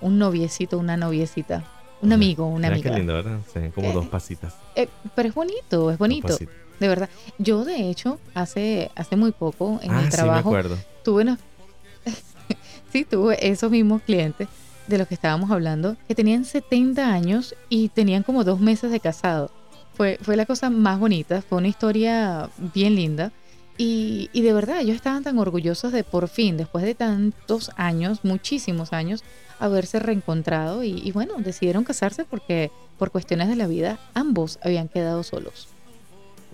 un 0.00 0.18
noviecito, 0.18 0.78
una 0.78 0.96
noviecita, 0.96 1.64
un 2.02 2.12
amigo, 2.12 2.46
una 2.46 2.68
Mira 2.68 2.80
qué 2.82 2.88
amiga. 2.88 2.98
lindo, 2.98 3.12
¿verdad? 3.14 3.38
Ven 3.54 3.70
como 3.72 3.90
Eh, 3.90 3.92
dos 3.92 4.06
pasitas. 4.06 4.54
Eh, 4.74 4.88
pero 5.14 5.28
es 5.28 5.34
bonito, 5.34 5.90
es 5.90 5.98
bonito, 5.98 6.36
de 6.78 6.88
verdad. 6.88 7.08
Yo 7.38 7.64
de 7.64 7.88
hecho 7.90 8.18
hace 8.34 8.90
hace 8.94 9.16
muy 9.16 9.32
poco 9.32 9.80
en 9.82 9.90
ah, 9.92 9.96
el 10.00 10.04
sí, 10.04 10.10
me 10.10 10.10
trabajo 10.10 10.48
acuerdo. 10.50 10.78
tuve 11.04 11.22
unos 11.22 11.38
sí 12.92 13.04
tuve 13.04 13.36
esos 13.50 13.70
mismos 13.70 14.02
clientes 14.02 14.48
de 14.86 14.98
los 14.98 15.08
que 15.08 15.14
estábamos 15.14 15.50
hablando 15.50 15.96
que 16.06 16.14
tenían 16.14 16.44
70 16.44 17.12
años 17.12 17.54
y 17.68 17.88
tenían 17.88 18.22
como 18.22 18.44
dos 18.44 18.60
meses 18.60 18.90
de 18.92 19.00
casado. 19.00 19.50
Fue, 19.94 20.18
fue 20.22 20.36
la 20.36 20.44
cosa 20.46 20.68
más 20.70 20.98
bonita, 21.00 21.42
fue 21.42 21.58
una 21.58 21.68
historia 21.68 22.50
bien 22.74 22.94
linda. 22.94 23.32
Y, 23.78 24.30
y 24.32 24.42
de 24.42 24.52
verdad, 24.54 24.80
ellos 24.80 24.96
estaban 24.96 25.22
tan 25.24 25.38
orgullosos 25.38 25.92
de 25.92 26.04
por 26.04 26.28
fin, 26.28 26.56
después 26.56 26.84
de 26.84 26.94
tantos 26.94 27.70
años, 27.76 28.20
muchísimos 28.22 28.92
años, 28.92 29.22
haberse 29.58 29.98
reencontrado 29.98 30.84
y, 30.84 31.00
y 31.04 31.12
bueno, 31.12 31.34
decidieron 31.38 31.84
casarse 31.84 32.24
porque 32.24 32.70
por 32.98 33.10
cuestiones 33.10 33.48
de 33.48 33.56
la 33.56 33.66
vida 33.66 33.98
ambos 34.14 34.58
habían 34.62 34.88
quedado 34.88 35.22
solos. 35.22 35.68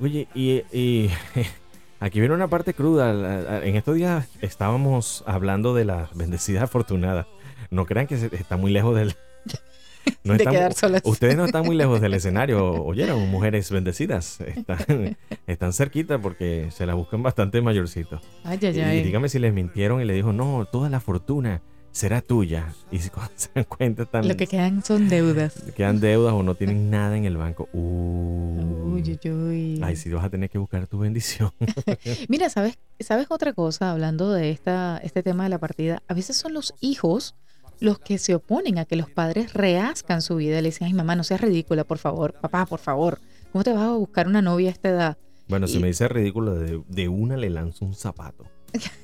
Oye, 0.01 0.29
y, 0.35 0.63
y 0.73 1.11
aquí 2.01 2.21
viene 2.21 2.35
una 2.35 2.49
parte 2.49 2.75
cruda. 2.75 3.63
En 3.65 3.77
estos 3.77 3.95
días 3.95 4.29
estábamos 4.41 5.23
hablando 5.27 5.75
de 5.75 5.85
la 5.85 6.09
bendecida 6.15 6.65
afortunada. 6.65 7.27
No 7.71 7.87
crean 7.87 8.07
que 8.07 8.15
está 8.15 8.57
muy 8.57 8.73
lejos 8.73 8.97
del... 8.97 9.15
No 10.25 10.33
de 10.35 10.45
quedar 10.45 10.73
solas. 10.75 11.03
Ustedes 11.05 11.37
no 11.37 11.45
están 11.45 11.65
muy 11.65 11.77
lejos 11.77 12.01
del 12.01 12.13
escenario. 12.15 12.73
Oyeron, 12.85 13.31
mujeres 13.31 13.71
bendecidas. 13.71 14.41
Están, 14.41 15.17
están 15.47 15.73
cerquita 15.73 16.19
porque 16.19 16.73
se 16.73 16.87
la 16.87 16.95
buscan 16.95 17.23
bastante 17.23 17.61
mayorcito. 17.63 18.21
Ay, 18.43 18.59
ay, 18.63 18.77
Y 18.77 18.81
ay. 18.81 19.03
dígame 19.05 19.29
si 19.29 19.39
les 19.39 19.53
mintieron 19.55 20.01
y 20.03 20.05
le 20.05 20.15
dijo, 20.15 20.33
no, 20.33 20.67
toda 20.71 20.91
la 20.91 20.99
fortuna 20.99 21.63
será 21.93 22.21
tuya. 22.23 22.75
Y 22.91 22.99
si 22.99 23.11
cuando 23.11 23.33
se 23.37 23.51
dan 23.55 23.65
cuenta 23.65 24.03
están, 24.03 24.27
Lo 24.27 24.37
que 24.37 24.47
quedan 24.47 24.83
son 24.83 25.09
deudas. 25.09 25.55
quedan 25.77 26.01
deudas 26.01 26.33
o 26.33 26.43
no 26.43 26.55
tienen 26.55 26.91
nada 26.91 27.17
en 27.17 27.25
el 27.25 27.37
banco. 27.37 27.69
Uh. 27.73 28.95
Uy, 28.95 29.19
uy, 29.25 29.31
uy. 29.31 29.81
Ay, 29.83 29.97
sí, 29.97 30.11
vas 30.11 30.25
a 30.25 30.31
tener 30.31 30.51
que 30.51 30.59
buscar 30.59 30.87
tu 30.87 30.99
bendición. 30.99 31.53
Mira, 32.29 32.51
¿sabes, 32.51 32.79
¿sabes 32.99 33.27
otra 33.31 33.53
cosa 33.53 33.93
hablando 33.93 34.33
de 34.33 34.51
esta, 34.51 34.99
este 34.99 35.23
tema 35.23 35.45
de 35.45 35.51
la 35.51 35.59
partida? 35.59 36.03
A 36.09 36.15
veces 36.15 36.37
son 36.37 36.53
los 36.55 36.75
hijos 36.81 37.37
los 37.81 37.99
que 37.99 38.19
se 38.19 38.35
oponen 38.35 38.79
a 38.79 38.85
que 38.85 38.97
los 38.97 39.11
padres 39.11 39.55
reazcan 39.55 40.23
su 40.23 40.37
vida. 40.37 40.61
Le 40.61 40.69
dicen, 40.69 40.87
ay, 40.87 40.95
mamá, 40.95 41.17
no 41.17 41.25
seas 41.25 41.41
ridícula, 41.41 41.85
por 41.85 41.99
favor. 41.99 42.35
Papá, 42.35 42.65
por 42.67 42.79
favor. 42.79 43.19
¿Cómo 43.51 43.65
te 43.65 43.73
vas 43.73 43.83
a 43.83 43.93
buscar 43.93 44.29
una 44.29 44.41
novia 44.41 44.69
a 44.69 44.73
esta 44.73 44.89
edad? 44.89 45.19
Bueno, 45.49 45.67
si 45.67 45.79
me 45.81 45.89
dice 45.89 46.07
ridículo, 46.07 46.55
de, 46.55 46.81
de 46.87 47.09
una 47.09 47.37
le 47.37 47.51
lanzo 47.51 47.85
un 47.85 47.95
zapato. 47.95 48.47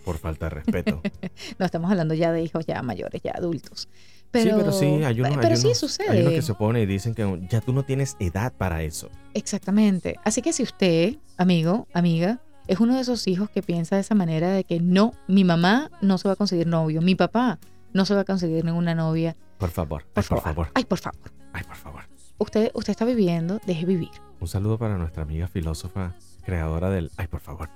Por 0.05 0.19
falta 0.19 0.47
de 0.47 0.51
respeto. 0.51 1.03
No, 1.59 1.67
estamos 1.67 1.91
hablando 1.91 2.15
ya 2.15 2.33
de 2.33 2.43
hijos 2.43 2.67
ya 2.67 2.83
mayores, 2.83 3.23
ya 3.23 3.33
adultos. 3.33 3.89
Pero, 4.31 4.51
sí, 4.51 4.57
pero 4.59 4.73
sí, 4.73 4.87
hay 5.05 5.21
unos, 5.21 5.37
pero 5.39 5.55
hay 5.55 5.57
sí 5.57 5.75
sucede. 5.75 6.11
Hay 6.11 6.21
unos 6.21 6.33
que 6.35 6.43
se 6.43 6.53
oponen 6.53 6.83
y 6.83 6.87
dicen 6.87 7.15
que 7.15 7.47
ya 7.49 7.61
tú 7.61 7.73
no 7.73 7.83
tienes 7.85 8.17
edad 8.21 8.53
para 8.53 8.83
eso. 8.83 9.09
Exactamente. 9.35 10.17
Así 10.25 10.43
que 10.43 10.53
si 10.53 10.63
usted, 10.63 11.17
amigo, 11.39 11.89
amiga, 11.95 12.41
es 12.67 12.79
uno 12.81 12.95
de 12.97 13.01
esos 13.01 13.27
hijos 13.27 13.49
que 13.49 13.63
piensa 13.63 13.95
de 13.97 14.03
esa 14.03 14.15
manera 14.15 14.51
de 14.51 14.65
que 14.65 14.81
no, 14.81 15.15
mi 15.27 15.45
mamá 15.45 15.91
no 16.03 16.19
se 16.19 16.29
va 16.29 16.35
a 16.35 16.37
conseguir 16.37 16.67
novio, 16.67 17.01
mi 17.01 17.15
papá 17.15 17.59
no 17.95 18.05
se 18.05 18.15
va 18.15 18.21
a 18.21 18.25
conseguir 18.25 18.65
ninguna 18.67 18.95
novia, 18.95 19.35
Por 19.59 19.71
favor, 19.71 20.05
por 20.13 20.23
ay, 20.23 20.29
por 20.29 20.41
favor. 20.41 20.43
favor, 20.43 20.69
Ay, 20.75 20.85
por 20.85 20.99
favor. 20.99 21.21
ay, 21.55 21.65
por 21.65 21.77
favor. 21.77 22.03
usted, 22.37 22.71
usted 22.75 22.91
está 22.91 23.07
viviendo, 23.07 23.59
deje 23.67 23.87
vivir. 23.87 24.11
Un 24.41 24.49
saludo 24.49 24.77
para 24.77 24.99
nuestra 24.99 25.23
amiga 25.23 25.49
filósofa, 25.49 26.15
creadora 26.45 26.91
del... 26.91 27.11
Ay, 27.17 27.27
por 27.29 27.41
favor. 27.41 27.71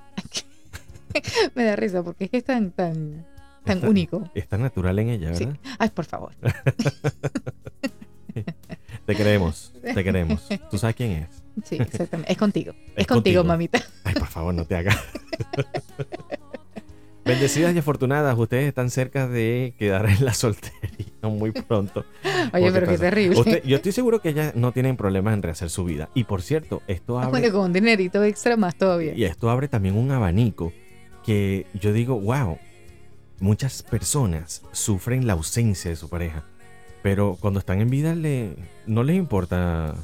Me 1.54 1.64
da 1.64 1.76
risa 1.76 2.02
porque 2.02 2.24
es 2.24 2.30
que 2.30 2.38
es 2.38 2.44
tan, 2.44 2.70
tan, 2.72 3.26
tan 3.64 3.78
Está- 3.78 3.88
único. 3.88 4.30
Es 4.34 4.48
tan 4.48 4.62
natural 4.62 4.98
en 4.98 5.08
ella, 5.10 5.34
Sí. 5.34 5.44
¿verdad? 5.46 5.60
Ay, 5.78 5.90
por 5.90 6.04
favor. 6.04 6.32
Te 9.04 9.16
queremos, 9.16 9.72
te 9.82 10.04
queremos. 10.04 10.48
¿Tú 10.70 10.78
sabes 10.78 10.94
quién 10.96 11.10
es? 11.12 11.42
Sí, 11.64 11.76
exactamente. 11.78 12.32
Es 12.32 12.38
contigo. 12.38 12.72
Es, 12.94 13.02
Es 13.02 13.06
contigo, 13.06 13.40
contigo. 13.40 13.44
mamita. 13.44 13.82
Ay, 14.04 14.14
por 14.14 14.28
favor, 14.28 14.54
no 14.54 14.64
te 14.64 14.76
hagas. 14.76 14.96
Bendecidas 17.24 17.74
y 17.74 17.78
afortunadas, 17.78 18.36
ustedes 18.38 18.66
están 18.68 18.90
cerca 18.90 19.28
de 19.28 19.74
quedar 19.78 20.06
en 20.08 20.24
la 20.24 20.34
soltería 20.34 21.06
muy 21.22 21.52
pronto. 21.52 22.04
Oye, 22.52 22.72
pero 22.72 22.86
qué 22.88 22.98
terrible. 22.98 23.38
Usted- 23.38 23.62
yo 23.64 23.76
estoy 23.76 23.92
seguro 23.92 24.20
que 24.20 24.30
ellas 24.30 24.54
no 24.56 24.72
tienen 24.72 24.96
problemas 24.96 25.34
en 25.34 25.42
rehacer 25.42 25.70
su 25.70 25.84
vida. 25.84 26.08
Y 26.14 26.24
por 26.24 26.42
cierto, 26.42 26.82
esto 26.88 27.18
Ah, 27.18 27.24
abre, 27.26 27.40
bueno, 27.40 27.52
con 27.54 27.64
un 27.66 27.72
dinerito 27.72 28.22
extra 28.24 28.56
más 28.56 28.74
todavía. 28.76 29.14
y 29.14 29.24
esto 29.24 29.50
abre 29.50 29.68
también 29.68 29.96
un 29.96 30.10
abanico 30.10 30.72
que 31.24 31.66
yo 31.74 31.92
digo, 31.92 32.18
wow, 32.20 32.58
muchas 33.40 33.82
personas 33.82 34.62
sufren 34.72 35.26
la 35.26 35.34
ausencia 35.34 35.90
de 35.90 35.96
su 35.96 36.08
pareja. 36.08 36.44
Pero 37.02 37.36
cuando 37.40 37.58
están 37.58 37.80
en 37.80 37.90
vida 37.90 38.14
le, 38.14 38.56
no 38.86 39.02
les 39.02 39.16
importa 39.16 39.94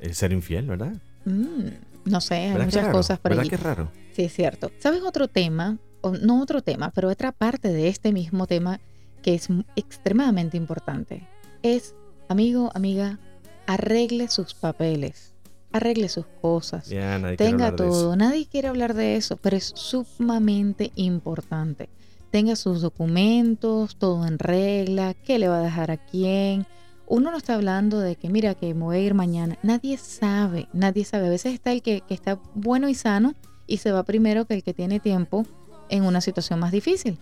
eh, 0.00 0.12
ser 0.14 0.32
infiel, 0.32 0.66
¿verdad? 0.66 0.92
Mm, 1.24 1.68
no 2.04 2.20
sé, 2.20 2.34
hay 2.34 2.48
¿Verdad 2.48 2.58
que 2.60 2.64
muchas 2.66 2.82
raro? 2.84 2.92
cosas 2.98 3.18
por 3.20 3.30
¿Verdad 3.30 3.42
allí. 3.42 3.50
que 3.50 3.54
es 3.56 3.62
raro? 3.62 3.92
Sí, 4.14 4.22
es 4.24 4.32
cierto. 4.32 4.72
¿Sabes 4.78 5.02
otro 5.02 5.28
tema? 5.28 5.78
O 6.00 6.12
no 6.12 6.40
otro 6.42 6.62
tema, 6.62 6.90
pero 6.94 7.08
otra 7.08 7.32
parte 7.32 7.68
de 7.72 7.88
este 7.88 8.12
mismo 8.12 8.46
tema 8.46 8.80
que 9.22 9.34
es 9.34 9.48
extremadamente 9.76 10.56
importante. 10.56 11.26
Es, 11.62 11.94
amigo, 12.28 12.70
amiga, 12.74 13.18
arregle 13.66 14.28
sus 14.28 14.54
papeles, 14.54 15.34
arregle 15.72 16.08
sus 16.08 16.26
cosas, 16.40 16.88
tenga 17.36 17.74
todo. 17.76 18.16
Nadie 18.16 18.46
quiere 18.46 18.68
hablar 18.68 18.94
de 18.94 19.16
eso, 19.16 19.36
pero 19.36 19.56
es 19.56 19.72
sumamente 19.74 20.92
importante. 20.94 21.88
Tenga 22.30 22.56
sus 22.56 22.82
documentos, 22.82 23.96
todo 23.96 24.26
en 24.26 24.38
regla, 24.38 25.14
qué 25.14 25.38
le 25.38 25.48
va 25.48 25.58
a 25.58 25.62
dejar 25.62 25.90
a 25.90 25.96
quién. 25.96 26.66
Uno 27.06 27.30
no 27.30 27.38
está 27.38 27.54
hablando 27.54 28.00
de 28.00 28.16
que, 28.16 28.28
mira, 28.28 28.54
que 28.54 28.74
me 28.74 28.84
voy 28.84 28.96
a 28.96 29.00
ir 29.00 29.14
mañana. 29.14 29.58
Nadie 29.62 29.96
sabe, 29.96 30.68
nadie 30.74 31.04
sabe. 31.06 31.28
A 31.28 31.30
veces 31.30 31.54
está 31.54 31.72
el 31.72 31.80
que, 31.80 32.02
que 32.02 32.12
está 32.12 32.38
bueno 32.54 32.88
y 32.88 32.94
sano 32.94 33.34
y 33.66 33.78
se 33.78 33.92
va 33.92 34.02
primero 34.02 34.44
que 34.44 34.54
el 34.54 34.62
que 34.62 34.74
tiene 34.74 35.00
tiempo 35.00 35.46
en 35.88 36.04
una 36.04 36.20
situación 36.20 36.60
más 36.60 36.70
difícil. 36.70 37.18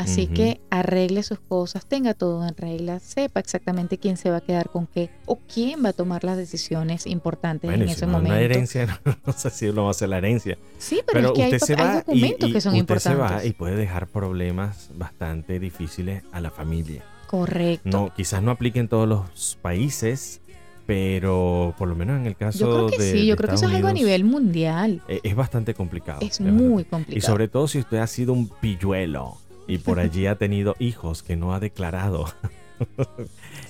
Así 0.00 0.24
Ujú. 0.24 0.34
que 0.34 0.60
arregle 0.70 1.22
sus 1.22 1.40
cosas, 1.40 1.84
tenga 1.84 2.14
todo 2.14 2.46
en 2.48 2.56
regla, 2.56 3.00
sepa 3.00 3.38
exactamente 3.40 3.98
quién 3.98 4.16
se 4.16 4.30
va 4.30 4.38
a 4.38 4.40
quedar 4.40 4.70
con 4.70 4.86
qué 4.86 5.10
o 5.26 5.36
quién 5.52 5.84
va 5.84 5.90
a 5.90 5.92
tomar 5.92 6.24
las 6.24 6.36
decisiones 6.38 7.06
importantes 7.06 7.68
Bueno, 7.68 7.84
en 7.84 7.90
y 7.90 7.92
si 7.92 7.96
ese 7.98 8.06
no 8.06 8.12
es 8.12 8.16
momento. 8.18 8.32
una 8.34 8.40
herencia, 8.40 9.00
no 9.26 9.32
sé 9.34 9.50
si 9.50 9.66
lo 9.72 9.82
va 9.82 9.88
a 9.88 9.90
hacer 9.90 10.08
la 10.08 10.18
herencia. 10.18 10.56
Sí, 10.78 11.00
pero, 11.06 11.12
Pero 11.12 11.28
es 11.28 11.32
que 11.34 11.42
hay, 11.42 11.52
usted 11.54 11.66
se 11.66 11.76
pap- 11.76 11.80
hay 11.80 11.86
va 11.86 11.92
y, 11.92 11.96
documentos 11.98 12.48
y 12.48 12.52
que 12.54 12.60
son 12.60 12.72
usted 12.72 12.80
importantes. 12.80 13.28
se 13.28 13.34
va 13.36 13.44
y 13.44 13.52
puede 13.52 13.76
dejar 13.76 14.06
problemas 14.06 14.88
bastante 14.94 15.58
difíciles 15.60 16.22
a 16.32 16.40
la 16.40 16.50
familia. 16.50 17.02
Correcto. 17.26 17.88
No, 17.88 18.12
quizás 18.14 18.42
no 18.42 18.50
aplique 18.52 18.80
en 18.80 18.88
todos 18.88 19.06
los 19.06 19.58
países, 19.62 20.40
pero 20.86 21.74
por 21.78 21.88
lo 21.88 21.94
menos 21.94 22.18
en 22.18 22.26
el 22.26 22.36
caso 22.36 22.58
yo 22.58 22.74
creo 22.74 22.86
que 22.88 22.98
de 22.98 23.12
sí, 23.12 23.18
de 23.18 23.26
yo 23.26 23.36
creo 23.36 23.48
que 23.50 23.54
eso 23.54 23.66
es 23.66 23.70
Estados 23.72 23.76
algo 23.76 23.88
a 23.88 23.92
nivel 23.92 24.24
mundial. 24.24 25.02
eh, 25.08 25.20
Es 25.22 25.36
bastante 25.36 25.74
complicado. 25.74 26.18
Es 26.22 26.40
muy 26.40 26.82
Y 26.82 26.84
complicado. 26.86 27.32
sobre 27.32 27.48
todo 27.48 27.68
si 27.68 27.78
usted 27.78 27.98
ha 27.98 28.06
sido 28.06 28.32
un 28.32 28.48
pilluelo 28.48 29.36
y 29.70 29.78
por 29.78 30.00
allí 30.00 30.26
ha 30.26 30.36
tenido 30.36 30.76
hijos 30.78 31.22
que 31.22 31.36
no 31.36 31.54
ha 31.54 31.60
declarado, 31.60 32.26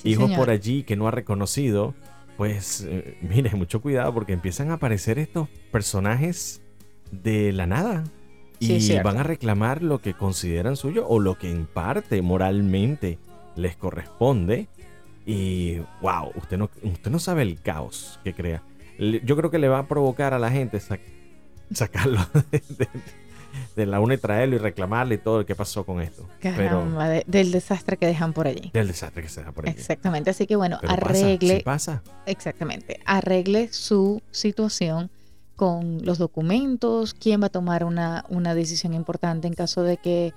Sí, 0.02 0.10
hijos 0.10 0.26
señor. 0.26 0.38
por 0.38 0.50
allí 0.50 0.82
que 0.84 0.96
no 0.96 1.08
ha 1.08 1.10
reconocido, 1.10 1.94
pues 2.36 2.86
eh, 2.88 3.18
mire, 3.22 3.50
mucho 3.54 3.80
cuidado 3.80 4.14
porque 4.14 4.32
empiezan 4.32 4.70
a 4.70 4.74
aparecer 4.74 5.18
estos 5.18 5.48
personajes 5.70 6.62
de 7.10 7.52
la 7.52 7.66
nada. 7.66 8.04
Y 8.62 8.98
van 9.02 9.16
a 9.16 9.22
reclamar 9.22 9.82
lo 9.82 10.00
que 10.02 10.12
consideran 10.12 10.76
suyo 10.76 11.06
o 11.08 11.18
lo 11.18 11.38
que 11.38 11.50
en 11.50 11.64
parte 11.64 12.20
moralmente 12.20 13.18
les 13.56 13.74
corresponde. 13.74 14.68
Y 15.24 15.78
wow, 16.02 16.30
usted 16.36 16.58
no, 16.58 16.68
usted 16.82 17.10
no 17.10 17.18
sabe 17.18 17.40
el 17.42 17.60
caos 17.62 18.20
que 18.22 18.34
crea. 18.34 18.62
Yo 19.24 19.34
creo 19.36 19.50
que 19.50 19.58
le 19.58 19.68
va 19.68 19.78
a 19.78 19.88
provocar 19.88 20.34
a 20.34 20.38
la 20.38 20.50
gente 20.50 20.76
sac- 20.78 21.00
sacarlo 21.72 22.20
de, 22.50 22.62
de- 22.78 22.88
de 23.76 23.86
la 23.86 24.00
una 24.00 24.14
y 24.14 24.18
traerlo 24.18 24.56
y 24.56 24.58
reclamarle 24.58 25.18
todo 25.18 25.38
lo 25.40 25.46
que 25.46 25.54
pasó 25.54 25.84
con 25.84 26.00
esto. 26.00 26.26
Pero 26.40 26.56
Caramba, 26.56 27.08
de- 27.08 27.24
del 27.26 27.52
desastre 27.52 27.96
que 27.96 28.06
dejan 28.06 28.32
por 28.32 28.46
allí. 28.46 28.70
del 28.72 28.88
desastre 28.88 29.22
que 29.22 29.28
se 29.28 29.42
da 29.42 29.52
por 29.52 29.66
ahí. 29.66 29.72
Exactamente. 29.76 30.30
Así 30.30 30.46
que 30.46 30.56
bueno, 30.56 30.78
Pero 30.80 30.94
pasa, 30.96 31.06
arregle, 31.10 31.56
sí 31.58 31.62
pasa. 31.62 32.02
exactamente, 32.26 33.00
arregle 33.06 33.72
su 33.72 34.20
situación 34.30 35.10
con 35.56 35.98
los 36.04 36.18
documentos, 36.18 37.12
quién 37.14 37.42
va 37.42 37.46
a 37.46 37.50
tomar 37.50 37.84
una, 37.84 38.24
una 38.30 38.54
decisión 38.54 38.94
importante 38.94 39.46
en 39.46 39.54
caso 39.54 39.82
de 39.82 39.98
que, 39.98 40.32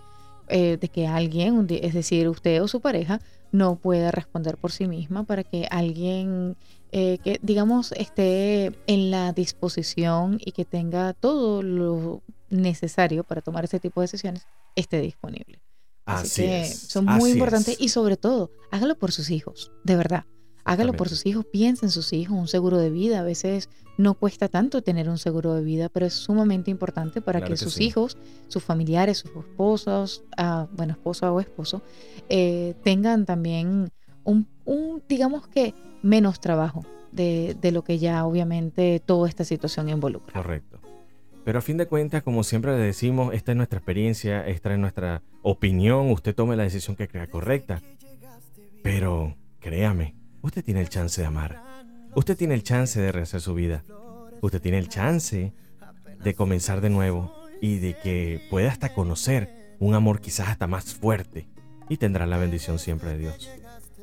eh, 0.49 0.77
de 0.79 0.87
que 0.89 1.07
alguien, 1.07 1.65
es 1.69 1.93
decir, 1.93 2.27
usted 2.27 2.61
o 2.61 2.67
su 2.67 2.81
pareja, 2.81 3.21
no 3.53 3.75
pueda 3.77 4.11
responder 4.11 4.57
por 4.57 4.71
sí 4.73 4.87
misma 4.87 5.23
para 5.23 5.43
que 5.43 5.67
alguien 5.71 6.57
eh, 6.91 7.17
que, 7.23 7.39
digamos, 7.41 7.91
esté 7.93 8.71
en 8.85 9.09
la 9.11 9.31
disposición 9.33 10.37
y 10.43 10.51
que 10.51 10.65
tenga 10.65 11.13
todo 11.13 11.63
lo 11.63 12.21
necesario 12.53 13.23
para 13.23 13.41
tomar 13.41 13.65
ese 13.65 13.79
tipo 13.79 14.01
de 14.01 14.05
decisiones, 14.05 14.47
esté 14.75 15.01
disponible. 15.01 15.61
Así, 16.05 16.25
Así 16.27 16.41
que 16.41 16.61
es. 16.61 16.79
son 16.79 17.05
muy 17.05 17.29
así 17.29 17.31
importantes 17.31 17.75
es. 17.75 17.81
y 17.81 17.89
sobre 17.89 18.17
todo, 18.17 18.51
hágalo 18.71 18.95
por 18.95 19.11
sus 19.11 19.29
hijos, 19.29 19.71
de 19.83 19.95
verdad. 19.95 20.25
Hágalo 20.65 20.93
por 20.93 21.09
sus 21.09 21.25
hijos, 21.25 21.45
piensa 21.51 21.85
en 21.85 21.91
sus 21.91 22.13
hijos, 22.13 22.37
un 22.37 22.47
seguro 22.47 22.77
de 22.77 22.89
vida. 22.89 23.19
A 23.19 23.23
veces 23.23 23.67
no 23.97 24.13
cuesta 24.13 24.47
tanto 24.47 24.81
tener 24.81 25.09
un 25.09 25.17
seguro 25.17 25.53
de 25.55 25.61
vida, 25.61 25.89
pero 25.89 26.05
es 26.05 26.13
sumamente 26.13 26.71
importante 26.71 27.21
para 27.21 27.39
Claro 27.39 27.53
que, 27.53 27.59
que 27.59 27.63
sus 27.65 27.73
sí. 27.73 27.83
hijos, 27.83 28.17
sus 28.47 28.63
familiares, 28.63 29.17
sus 29.17 29.31
esposos, 29.35 30.23
ah, 30.37 30.67
bueno, 30.71 30.93
esposa 30.93 31.33
o 31.33 31.41
esposo, 31.41 31.81
eh, 32.29 32.75
tengan 32.81 33.25
también 33.25 33.91
un, 34.23 34.47
un, 34.63 35.03
digamos 35.09 35.47
que, 35.49 35.73
menos 36.01 36.39
trabajo 36.39 36.85
de, 37.11 37.57
de 37.61 37.71
lo 37.73 37.83
que 37.83 37.99
ya 37.99 38.25
obviamente 38.25 39.01
toda 39.05 39.27
esta 39.27 39.43
situación 39.43 39.89
involucra. 39.89 40.41
Correcto. 40.41 40.79
Pero 41.43 41.59
a 41.59 41.61
fin 41.61 41.77
de 41.77 41.87
cuentas, 41.87 42.23
como 42.23 42.43
siempre 42.43 42.71
le 42.71 42.83
decimos, 42.83 43.33
esta 43.33 43.51
es 43.51 43.57
nuestra 43.57 43.79
experiencia, 43.79 44.47
esta 44.47 44.71
es 44.71 44.79
nuestra 44.79 45.21
opinión, 45.41 46.09
usted 46.11 46.33
tome 46.33 46.55
la 46.55 46.63
decisión 46.63 46.95
que 46.95 47.07
crea 47.07 47.27
correcta. 47.27 47.81
Pero 48.81 49.35
créame, 49.59 50.15
usted 50.41 50.63
tiene 50.63 50.81
el 50.81 50.89
chance 50.89 51.19
de 51.19 51.27
amar. 51.27 51.61
Usted 52.15 52.37
tiene 52.37 52.53
el 52.53 52.63
chance 52.63 52.99
de 53.01 53.11
rehacer 53.11 53.41
su 53.41 53.53
vida. 53.53 53.83
Usted 54.41 54.61
tiene 54.61 54.77
el 54.77 54.87
chance 54.87 55.53
de 56.23 56.33
comenzar 56.35 56.79
de 56.79 56.89
nuevo 56.89 57.33
y 57.61 57.79
de 57.79 57.95
que 57.97 58.41
pueda 58.49 58.69
hasta 58.69 58.93
conocer 58.93 59.75
un 59.79 59.95
amor 59.95 60.21
quizás 60.21 60.49
hasta 60.49 60.67
más 60.67 60.93
fuerte 60.93 61.47
y 61.89 61.97
tendrá 61.97 62.25
la 62.25 62.37
bendición 62.37 62.79
siempre 62.79 63.09
de 63.11 63.17
Dios. 63.17 63.49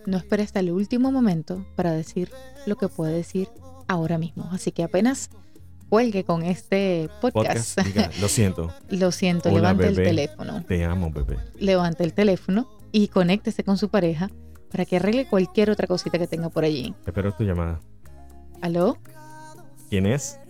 No 0.07 0.17
espere 0.17 0.43
hasta 0.43 0.61
el 0.61 0.71
último 0.71 1.13
momento 1.13 1.65
para 1.77 1.93
decir 1.93 2.31
lo 2.67 2.77
que 2.77 2.89
puede 2.89 3.15
decir 3.15 3.49
ahora 3.87 4.19
mismo. 4.19 4.49
Así 4.51 4.73
que 4.73 4.83
apenas 4.83 5.31
cuelgue 5.91 6.25
con 6.25 6.43
este 6.43 7.11
podcast. 7.21 7.77
Podcast, 7.77 7.81
diga, 7.81 8.11
lo 8.21 8.29
siento, 8.29 8.73
Lo 8.89 9.11
siento, 9.13 9.49
Hola, 9.51 9.73
levante 9.73 9.89
el 9.89 9.97
teléfono. 9.97 10.65
te 10.67 10.85
amo, 10.85 11.11
bebé. 11.11 11.37
Levante 11.59 12.05
el 12.05 12.15
teléfono 12.15 12.71
y 12.93 13.09
conéctese 13.09 13.65
con 13.65 13.77
su 13.77 13.89
pareja 13.89 14.31
para 14.71 14.85
que 14.85 14.97
arregle 14.97 15.27
cualquier 15.29 15.69
otra 15.71 15.89
cosita 15.89 16.19
que 16.19 16.29
tenga 16.29 16.49
por 16.49 16.65
allí. 16.65 16.95
Espero 17.05 17.33
tu 17.33 17.43
llamada. 17.43 17.81
¿Aló? 18.63 18.97
¿Quién 19.91 20.07
es? 20.07 20.39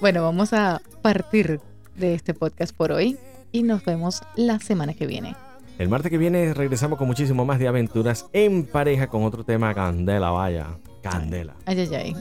Bueno, 0.00 0.22
vamos 0.22 0.52
a 0.52 0.80
partir 1.02 1.60
de 1.94 2.14
este 2.14 2.34
podcast 2.34 2.74
por 2.74 2.90
hoy 2.90 3.18
y 3.52 3.62
nos 3.62 3.84
vemos 3.84 4.22
la 4.34 4.58
semana 4.58 4.94
que 4.94 5.06
viene. 5.06 5.36
El 5.78 5.88
martes 5.88 6.10
que 6.10 6.18
viene 6.18 6.54
regresamos 6.54 6.98
con 6.98 7.06
muchísimo 7.06 7.44
más 7.44 7.58
de 7.58 7.68
aventuras 7.68 8.26
en 8.32 8.64
pareja 8.64 9.06
con 9.08 9.24
otro 9.24 9.44
tema 9.44 9.74
candela, 9.74 10.30
vaya. 10.30 10.78
Candela. 11.02 11.56
Ay, 11.66 11.80
ay, 11.80 11.94
ay. 11.94 12.16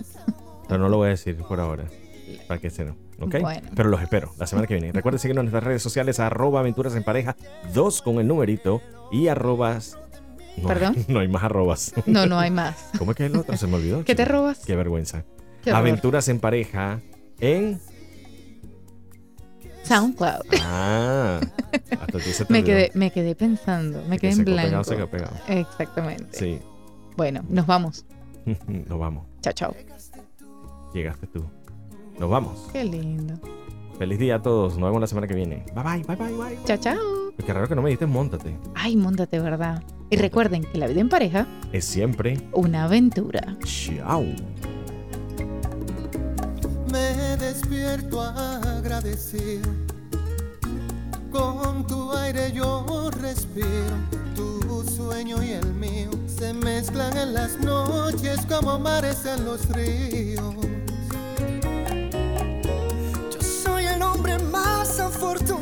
Pero 0.67 0.79
no 0.79 0.89
lo 0.89 0.97
voy 0.97 1.07
a 1.07 1.09
decir 1.11 1.35
por 1.37 1.59
ahora. 1.59 1.85
Para 2.47 2.59
que 2.59 2.69
se 2.69 2.85
no. 2.85 2.95
¿Ok? 3.19 3.35
Bueno. 3.41 3.69
Pero 3.75 3.89
los 3.89 4.01
espero 4.01 4.33
la 4.37 4.47
semana 4.47 4.67
que 4.67 4.75
viene. 4.75 4.91
Recuerden 4.91 5.19
seguirnos 5.19 5.41
en 5.41 5.45
nuestras 5.47 5.63
redes 5.63 5.81
sociales, 5.81 6.19
arroba 6.19 6.59
aventuras 6.59 6.95
en 6.95 7.03
pareja, 7.03 7.35
dos 7.73 8.01
con 8.01 8.19
el 8.19 8.27
numerito 8.27 8.81
y 9.11 9.27
arrobas. 9.27 9.97
No, 10.57 10.67
¿Perdón? 10.67 10.95
No 11.07 11.19
hay 11.19 11.27
más 11.27 11.43
arrobas. 11.43 11.93
No, 12.05 12.25
no 12.25 12.39
hay 12.39 12.51
más. 12.51 12.89
¿Cómo 12.97 13.11
es 13.11 13.17
que 13.17 13.25
es 13.25 13.31
el 13.31 13.37
otro? 13.37 13.57
Se 13.57 13.67
me 13.67 13.75
olvidó. 13.75 14.03
¿Qué 14.03 14.15
te 14.15 14.25
robas? 14.25 14.59
Qué 14.65 14.75
vergüenza. 14.75 15.23
Qué. 15.63 15.71
Aventuras 15.71 16.27
en 16.27 16.39
pareja 16.39 16.99
en. 17.39 17.79
SoundCloud. 19.83 20.45
Ah. 20.61 21.39
Hasta 21.99 22.19
se 22.19 22.45
Me 22.49 22.63
quedé, 22.63 22.91
me 22.93 23.11
quedé 23.11 23.33
pensando, 23.35 24.03
me 24.07 24.19
Que 24.19 24.29
quedé 24.29 24.39
en 24.39 24.45
pegado, 24.45 24.69
blanco. 24.69 24.83
se 24.83 24.95
quedó 24.95 25.09
pegado. 25.09 25.35
Exactamente. 25.47 26.37
Sí. 26.37 26.59
Bueno, 27.17 27.43
nos 27.49 27.65
vamos. 27.65 28.05
Nos 28.87 28.99
vamos. 28.99 29.25
Chao, 29.41 29.53
chao. 29.53 29.75
Llegaste 30.93 31.27
tú. 31.27 31.43
Nos 32.19 32.29
vamos. 32.29 32.67
Qué 32.73 32.83
lindo. 32.83 33.35
Feliz 33.97 34.19
día 34.19 34.35
a 34.35 34.41
todos. 34.41 34.77
Nos 34.77 34.87
vemos 34.89 35.01
la 35.01 35.07
semana 35.07 35.27
que 35.27 35.33
viene. 35.35 35.65
Bye 35.75 35.83
bye, 35.83 36.03
bye 36.03 36.15
bye, 36.15 36.37
bye. 36.37 36.59
Chao, 36.65 36.77
chao. 36.77 36.97
Qué 37.45 37.53
raro 37.53 37.67
que 37.69 37.75
no 37.75 37.81
me 37.81 37.89
dijiste, 37.89 38.05
montate. 38.05 38.57
Ay, 38.75 38.97
móntate, 38.97 39.39
¿verdad? 39.39 39.81
Y 40.09 40.17
recuerden 40.17 40.63
que 40.63 40.77
la 40.77 40.87
vida 40.87 40.99
en 40.99 41.07
pareja 41.09 41.47
Es 41.71 41.85
siempre. 41.85 42.37
una 42.51 42.83
aventura. 42.85 43.57
Chao. 43.63 44.25
Me 46.91 47.37
despierto 47.37 48.21
agradecido. 48.21 49.69
Con 51.31 51.85
tu 51.87 52.11
aire 52.13 52.51
yo 52.51 53.09
respiro. 53.11 53.95
Tu 54.35 54.83
sueño 54.83 55.41
y 55.43 55.48
se 56.39 56.53
mezclan 56.53 57.17
en 57.17 57.33
las 57.33 57.59
noches 57.59 58.39
como 58.47 58.79
mares 58.79 59.25
en 59.25 59.43
los 59.43 59.67
ríos. 59.69 60.55
Yo 63.33 63.41
soy 63.41 63.83
el 63.85 64.01
hombre 64.01 64.39
más 64.39 65.01
afortunado. 65.01 65.58